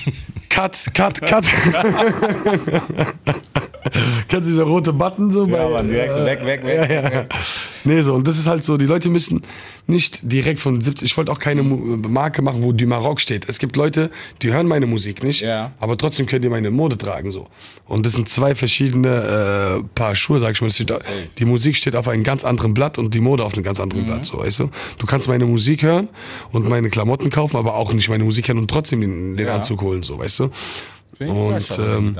[0.49, 1.45] Cut, cut, cut.
[4.27, 5.45] Kennst du dieser rote Button so?
[5.45, 6.89] Ja, bei, direkt so weg, weg, weg.
[6.89, 7.25] Ja, ja.
[7.85, 9.43] Nee, so, und das ist halt so, die Leute müssen
[9.85, 13.47] nicht direkt von 70, ich wollte auch keine Marke machen, wo du Maroc steht.
[13.47, 14.09] Es gibt Leute,
[14.41, 15.71] die hören meine Musik nicht, Ja.
[15.79, 17.47] aber trotzdem können die meine Mode tragen, so.
[17.85, 20.71] Und das sind zwei verschiedene äh, Paar Schuhe, sag ich mal.
[20.71, 20.93] Steht,
[21.37, 24.05] die Musik steht auf einem ganz anderen Blatt und die Mode auf einem ganz anderen
[24.05, 24.69] Blatt, so, weißt du.
[24.97, 26.09] Du kannst meine Musik hören
[26.51, 29.55] und meine Klamotten kaufen, aber auch nicht meine Musik hören und trotzdem den, den Ja.
[29.55, 30.49] Anzug holen, so, weißt du.
[31.19, 32.17] Ich Und ähm.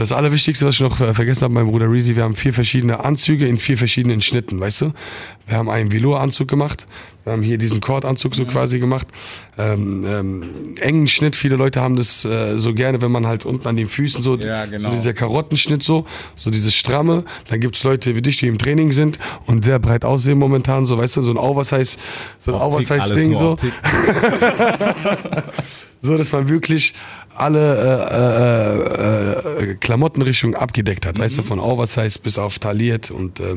[0.00, 3.04] Das Allerwichtigste, was ich noch äh, vergessen habe, mein Bruder Reezy, wir haben vier verschiedene
[3.04, 4.92] Anzüge in vier verschiedenen Schnitten, weißt du?
[5.46, 6.86] Wir haben einen Velour-Anzug gemacht,
[7.24, 8.36] wir haben hier diesen Kordanzug Mhm.
[8.36, 9.06] so quasi gemacht,
[9.58, 10.42] ähm, ähm,
[10.80, 13.88] engen Schnitt, viele Leute haben das äh, so gerne, wenn man halt unten an den
[13.88, 14.88] Füßen so, Ja, genau.
[14.88, 18.92] so dieser Karottenschnitt so, so dieses stramme, dann gibt's Leute wie dich, die im Training
[18.92, 21.98] sind und sehr breit aussehen momentan, so weißt du, so ein Oversize,
[22.38, 23.56] so ein Oversize-Ding so.
[26.02, 26.94] So, dass man wirklich
[27.40, 27.76] alle
[29.60, 33.56] äh, äh, äh, Klamottenrichtungen abgedeckt hat, weißt du, von Oversize bis auf tailliert und äh,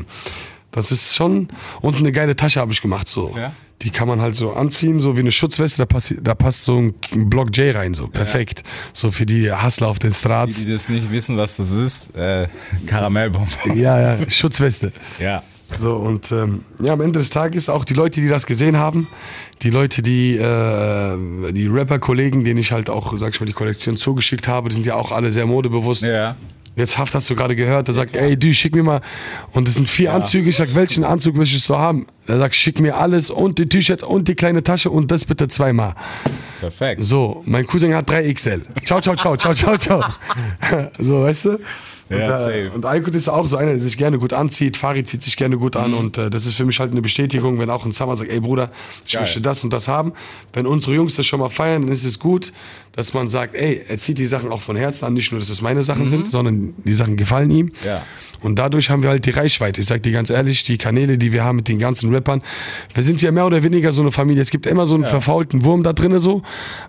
[0.70, 1.48] das ist schon
[1.80, 3.34] und eine geile Tasche habe ich gemacht so.
[3.36, 3.52] Ja.
[3.82, 6.78] Die kann man halt so anziehen, so wie eine Schutzweste, da passt, da passt so
[6.78, 6.94] ein
[7.28, 8.62] Block J rein, so perfekt.
[8.92, 10.64] So für die Hustler auf den Die, Strats.
[10.64, 12.46] die das nicht wissen, was das ist, äh,
[12.86, 13.76] Karamellbonbon.
[13.76, 14.92] Ja, ja, Schutzweste.
[15.18, 15.42] Ja.
[15.78, 19.08] So, und ähm, ja, am Ende des Tages auch die Leute, die das gesehen haben,
[19.62, 23.96] die Leute, die, äh, die Rapper-Kollegen, denen ich halt auch, sag ich mal, die Kollektion
[23.96, 26.02] zugeschickt habe, die sind ja auch alle sehr modebewusst.
[26.02, 26.36] Ja.
[26.76, 29.00] Jetzt Haft hast du gerade gehört, der sagt, ey, du, schick mir mal.
[29.52, 30.48] Und es sind vier Anzüge.
[30.48, 32.06] Ich sag, welchen Anzug willst du so haben?
[32.26, 35.46] Er sagt, schick mir alles und die T-Shirt und die kleine Tasche und das bitte
[35.46, 35.94] zweimal.
[36.60, 37.04] Perfekt.
[37.04, 38.62] So, mein Cousin hat 3 XL.
[38.84, 40.02] Ciao, ciao, ciao, ciao, ciao, ciao.
[40.98, 41.58] so, weißt du?
[42.14, 42.70] Und, Ja, äh, safe.
[42.74, 44.76] und Aykut ist auch so einer, der sich gerne gut anzieht.
[44.76, 45.92] Farid zieht sich gerne gut an.
[45.92, 45.98] Mhm.
[45.98, 48.40] Und äh, das ist für mich halt eine Bestätigung, wenn auch ein Summer sagt, ey
[48.40, 48.70] Bruder,
[49.06, 49.22] ich Geil.
[49.22, 50.12] möchte das und das haben.
[50.52, 52.52] Wenn unsere Jungs das schon mal feiern, dann ist es gut,
[52.92, 55.14] dass man sagt, ey, er zieht die Sachen auch von Herzen an.
[55.14, 57.66] Nicht nur, dass es meine Sachen sind, sondern die Sachen gefallen ihm.
[57.66, 57.72] Mhm.
[57.84, 58.02] Ja.
[58.40, 59.80] Und dadurch haben wir halt die Reichweite.
[59.80, 62.42] Ich sag dir ganz ehrlich, die Kanäle, die wir haben mit den ganzen Rappern,
[62.92, 64.42] wir sind ja mehr oder weniger so eine Familie.
[64.42, 66.42] Es gibt immer so einen verfaulten Wurm da drinnen so,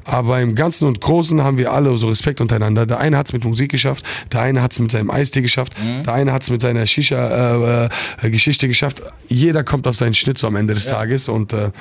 [0.03, 2.85] aber im Ganzen und Großen haben wir alle so Respekt untereinander.
[2.85, 5.73] Der eine hat's mit Musik geschafft, der eine hat's mit seinem Eistee geschafft,
[6.05, 9.01] der eine hat's mit seiner Shisha-Geschichte geschafft.
[9.27, 11.71] Jeder kommt auf seinen Schnitt so am Ende des Tages und äh,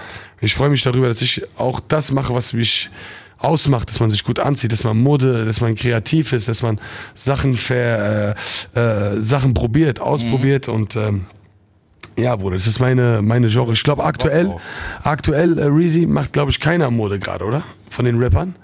[0.41, 2.91] ich freue mich darüber, dass ich auch das mache, was mich
[3.39, 6.81] ausmacht, dass man sich gut anzieht, dass man Mode, dass man kreativ ist, dass man
[7.15, 8.35] Sachen ver,
[8.75, 11.27] äh, äh, Sachen probiert, ausprobiert und ähm,
[12.17, 13.73] ja, Bruder, das ist meine, meine Genre.
[13.73, 14.55] Ich glaube, aktuell,
[15.03, 17.65] aktuell, äh, Reezy macht, glaube ich, keiner Mode gerade, oder?
[17.91, 18.55] Von den Rappern.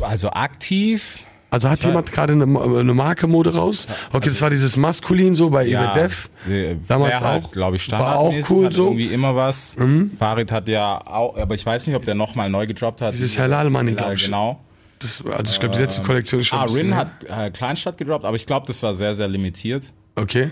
[0.00, 1.24] Also aktiv.
[1.50, 3.88] Also hat jemand gerade eine, eine Marke Mode raus?
[4.12, 6.28] Okay, das war dieses Maskulin so bei Ja, Ebert Dev.
[6.52, 7.50] äh, Damals halt, auch.
[7.52, 8.84] glaube ich, War auch cool so.
[8.86, 9.74] irgendwie immer was.
[10.18, 13.14] Farid hat ja auch, aber ich weiß nicht, ob der nochmal neu gedroppt hat.
[13.14, 14.24] Dieses Halal Money, Halal, glaub ich.
[14.26, 14.60] Genau.
[14.98, 18.24] Das, also ich glaube, die letzte Kollektion ist schon Ah, Rin hat äh, Kleinstadt gedroppt,
[18.24, 19.84] aber ich glaube, das war sehr, sehr limitiert.
[20.16, 20.50] Okay.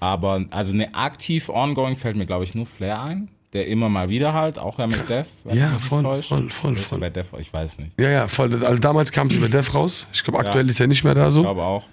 [0.00, 3.28] Aber also eine aktiv ongoing fällt mir, glaube ich, nur Flair ein.
[3.52, 5.26] Der immer mal wieder halt, auch ja mit Def.
[5.44, 6.98] wenn Ja, voll, voll, voll, er voll.
[7.00, 7.92] Bei Def, ich weiß nicht.
[8.00, 8.52] Ja, ja, voll.
[8.64, 10.08] Also damals kam es über Dev raus.
[10.12, 11.40] Ich glaube, aktuell ist er nicht mehr da so.
[11.40, 11.84] Ich glaube auch.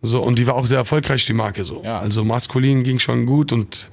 [0.00, 1.82] So, und die war auch sehr erfolgreich, die Marke so.
[1.84, 2.00] Ja.
[2.00, 3.90] Also maskulin ging schon gut und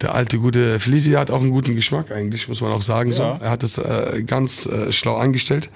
[0.00, 3.12] der alte gute Felici hat auch einen guten Geschmack eigentlich, muss man auch sagen.
[3.12, 3.22] So.
[3.22, 3.38] Ja.
[3.40, 5.70] Er hat es äh, ganz äh, schlau angestellt.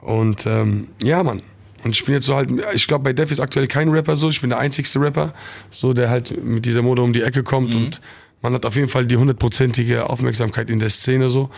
[0.00, 1.42] Und ähm, ja, Mann.
[1.84, 4.28] Und ich bin jetzt so halt, ich glaube, bei Def ist aktuell kein Rapper so.
[4.28, 5.34] Ich bin der einzigste Rapper,
[5.70, 7.74] so der halt mit dieser Mode um die Ecke kommt.
[7.74, 8.00] Und
[8.42, 11.48] man hat auf jeden Fall die hundertprozentige Aufmerksamkeit in der Szene so.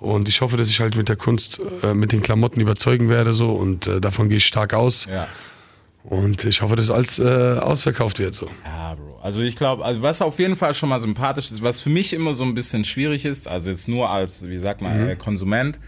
[0.00, 3.32] Und ich hoffe, dass ich halt mit der Kunst, äh, mit den Klamotten überzeugen werde
[3.32, 3.52] so.
[3.52, 5.06] Und äh, davon gehe ich stark aus.
[5.10, 5.28] Ja.
[6.04, 7.22] Und ich hoffe, dass alles äh,
[7.60, 8.48] ausverkauft wird so.
[8.64, 9.20] Ja, Bro.
[9.22, 12.12] Also ich glaube, also was auf jeden Fall schon mal sympathisch ist, was für mich
[12.12, 15.08] immer so ein bisschen schwierig ist, also jetzt nur als, wie sagt man, Mhm.
[15.10, 15.78] äh, Konsument,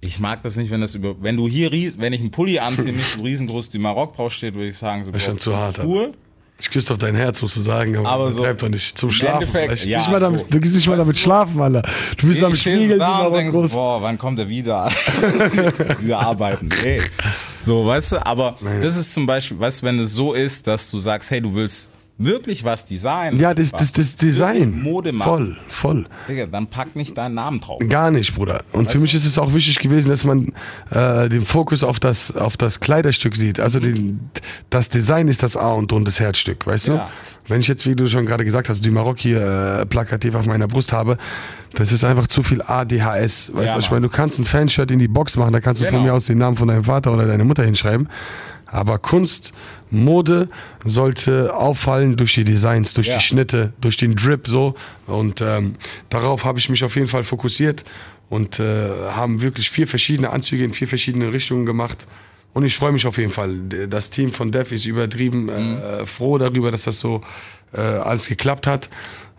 [0.00, 2.92] ich mag das nicht, wenn das über, wenn du hier, wenn ich einen Pulli anziehe,
[2.92, 5.58] nicht so riesengroß die Marok draufsteht, würde ich sagen, so, ist schon Bro, zu das
[5.60, 6.12] hart, ist cool.
[6.58, 8.96] Ich küsse doch dein Herz, musst du sagen, aber, Aber so treib doch nicht.
[8.96, 9.76] Zum im Schlafen.
[9.84, 10.46] Ja, nicht mal damit, so.
[10.48, 11.82] du gehst nicht mal damit schlafen, Alter.
[12.16, 13.72] Du bist am Ich stehst Spiegel, da und aber denkst, groß.
[13.72, 14.90] boah, wann kommt er wieder?
[16.00, 16.70] wieder arbeiten.
[16.82, 17.02] Nee.
[17.60, 20.90] So, weißt du, aber das ist zum Beispiel, weißt du, wenn es so ist, dass
[20.90, 23.38] du sagst, hey, du willst wirklich was designen.
[23.38, 24.82] Ja, das, das, das Design.
[24.82, 25.28] Mode machen.
[25.28, 26.04] Voll, voll.
[26.28, 27.80] Digga, dann pack nicht deinen Namen drauf.
[27.88, 28.62] Gar nicht, Bruder.
[28.72, 30.52] Und für mich ist es auch wichtig gewesen, dass man
[30.90, 33.60] äh, den Fokus auf das, auf das Kleiderstück sieht.
[33.60, 34.30] Also den,
[34.70, 36.92] das Design ist das A und O und das Herzstück, weißt du?
[36.94, 37.10] Ja.
[37.48, 39.40] Wenn ich jetzt, wie du schon gerade gesagt hast, die Maroc hier
[39.80, 41.16] äh, plakativ auf meiner Brust habe,
[41.74, 43.52] das ist einfach zu viel ADHS.
[43.54, 45.80] Weißt Ja, du, ich meine, du kannst ein Fanshirt in die Box machen, da kannst
[45.82, 46.04] du von Genau.
[46.06, 48.08] mir aus den Namen von deinem Vater oder deiner Mutter hinschreiben.
[48.66, 49.52] Aber Kunst,
[49.90, 50.48] Mode
[50.84, 53.16] sollte auffallen durch die Designs, durch Ja.
[53.16, 54.74] die Schnitte, durch den Drip so.
[55.06, 55.76] Und ähm,
[56.10, 57.84] darauf habe ich mich auf jeden Fall fokussiert
[58.28, 62.06] und äh, haben wirklich vier verschiedene Anzüge in vier verschiedene Richtungen gemacht.
[62.54, 63.54] Und ich freue mich auf jeden Fall.
[63.88, 67.20] Das Team von Def ist übertrieben äh, froh darüber, dass das so
[67.72, 68.88] äh, alles geklappt hat.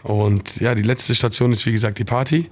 [0.03, 2.49] Und ja, die letzte Station ist wie gesagt die Party.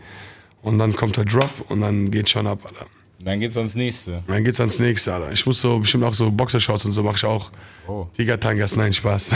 [0.61, 2.87] Und dann kommt der Drop und dann geht schon ab, Alter.
[3.25, 4.21] Dann geht's ans nächste.
[4.27, 5.31] Dann geht's ans nächste, Alter.
[5.31, 7.51] Ich muss so bestimmt auch so Boxershorts und so mache ich auch.
[7.87, 8.05] Oh.
[8.15, 9.35] Tigertangas, nein, Spaß.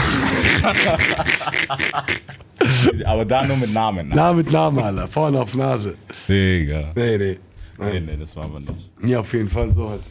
[3.04, 4.08] Aber da nur mit Namen.
[4.08, 4.14] Ne?
[4.14, 5.08] Na mit Namen, Alter.
[5.08, 5.96] Vorne auf Nase.
[6.28, 6.92] Digga.
[6.94, 7.38] Nee, nee.
[7.80, 8.90] Nee, nee, das war aber nicht.
[9.04, 10.02] Ja, auf jeden Fall so halt.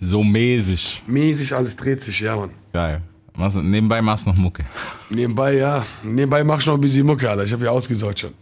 [0.00, 1.02] So mäßig.
[1.06, 2.50] Mäßig, alles dreht sich, ja, Mann.
[2.72, 3.02] Geil.
[3.36, 4.64] Machst, du- nebenbei machst du noch Mucke.
[5.10, 5.84] Nebenbei, ja.
[6.04, 7.42] Nebenbei mach ich noch ein bisschen Mucke, Alter.
[7.42, 8.32] Ich habe ja ausgesorgt schon.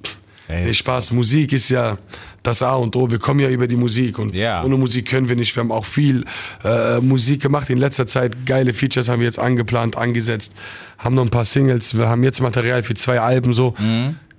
[0.48, 0.64] Ey.
[0.66, 1.12] Nee, Spaß.
[1.12, 1.98] Musik ist ja
[2.42, 3.10] das A und O.
[3.10, 4.62] Wir kommen ja über die Musik und Ja.
[4.64, 5.54] ohne Musik können wir nicht.
[5.56, 6.24] Wir haben auch viel
[6.64, 8.44] äh, Musik gemacht in letzter Zeit.
[8.46, 10.54] Geile Features haben wir jetzt angeplant, angesetzt.
[10.98, 11.96] Haben noch ein paar Singles.
[11.96, 13.74] Wir haben jetzt Material für zwei Alben so.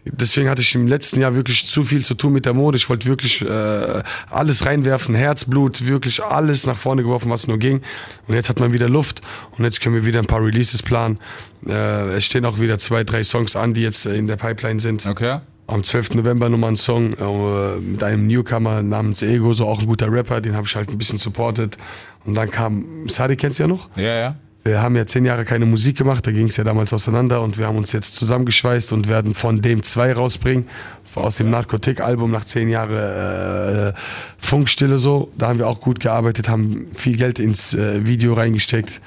[0.06, 2.76] Deswegen hatte ich im letzten Jahr wirklich zu viel zu tun mit der Mode.
[2.76, 7.82] Ich wollte wirklich äh, alles reinwerfen, Herzblut, wirklich alles nach vorne geworfen, was nur ging.
[8.28, 9.22] Und jetzt hat man wieder Luft
[9.58, 11.20] und jetzt können wir wieder ein paar Releases planen.
[11.66, 15.06] Äh, es stehen auch wieder zwei, drei Songs an, die jetzt in der Pipeline sind.
[15.06, 15.40] Okay?
[15.68, 16.16] Am 12.
[16.16, 20.42] November nochmal ein Song äh, mit einem Newcomer namens Ego, so auch ein guter Rapper,
[20.42, 21.78] den habe ich halt ein bisschen supportet.
[22.26, 23.90] Und dann kam, Sadi kennst du ja noch?
[23.96, 24.36] Ja, ja.
[24.66, 27.58] Wir haben ja zehn Jahre keine Musik gemacht, da ging es ja damals auseinander und
[27.58, 30.68] wir haben uns jetzt zusammengeschweißt und werden von dem zwei rausbringen.
[31.16, 33.94] Aus dem Narkotik-Album nach zehn Jahren äh,
[34.38, 35.32] Funkstille so.
[35.38, 39.00] Da haben wir auch gut gearbeitet, haben viel Geld ins äh, Video reingesteckt.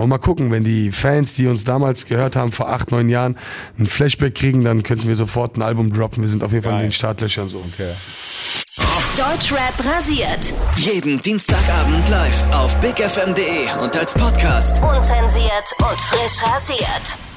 [0.00, 3.36] Und mal gucken, wenn die Fans, die uns damals gehört haben, vor acht, neun Jahren,
[3.78, 6.22] ein Flashback kriegen, dann könnten wir sofort ein Album droppen.
[6.22, 7.58] Wir sind auf jeden Fall in den Startlöchern so.
[7.58, 7.92] Okay.
[9.18, 10.54] Deutschrap rasiert.
[10.76, 14.82] Jeden Dienstagabend live auf bigfm.de und als Podcast.
[14.82, 17.29] Unzensiert und frisch rasiert.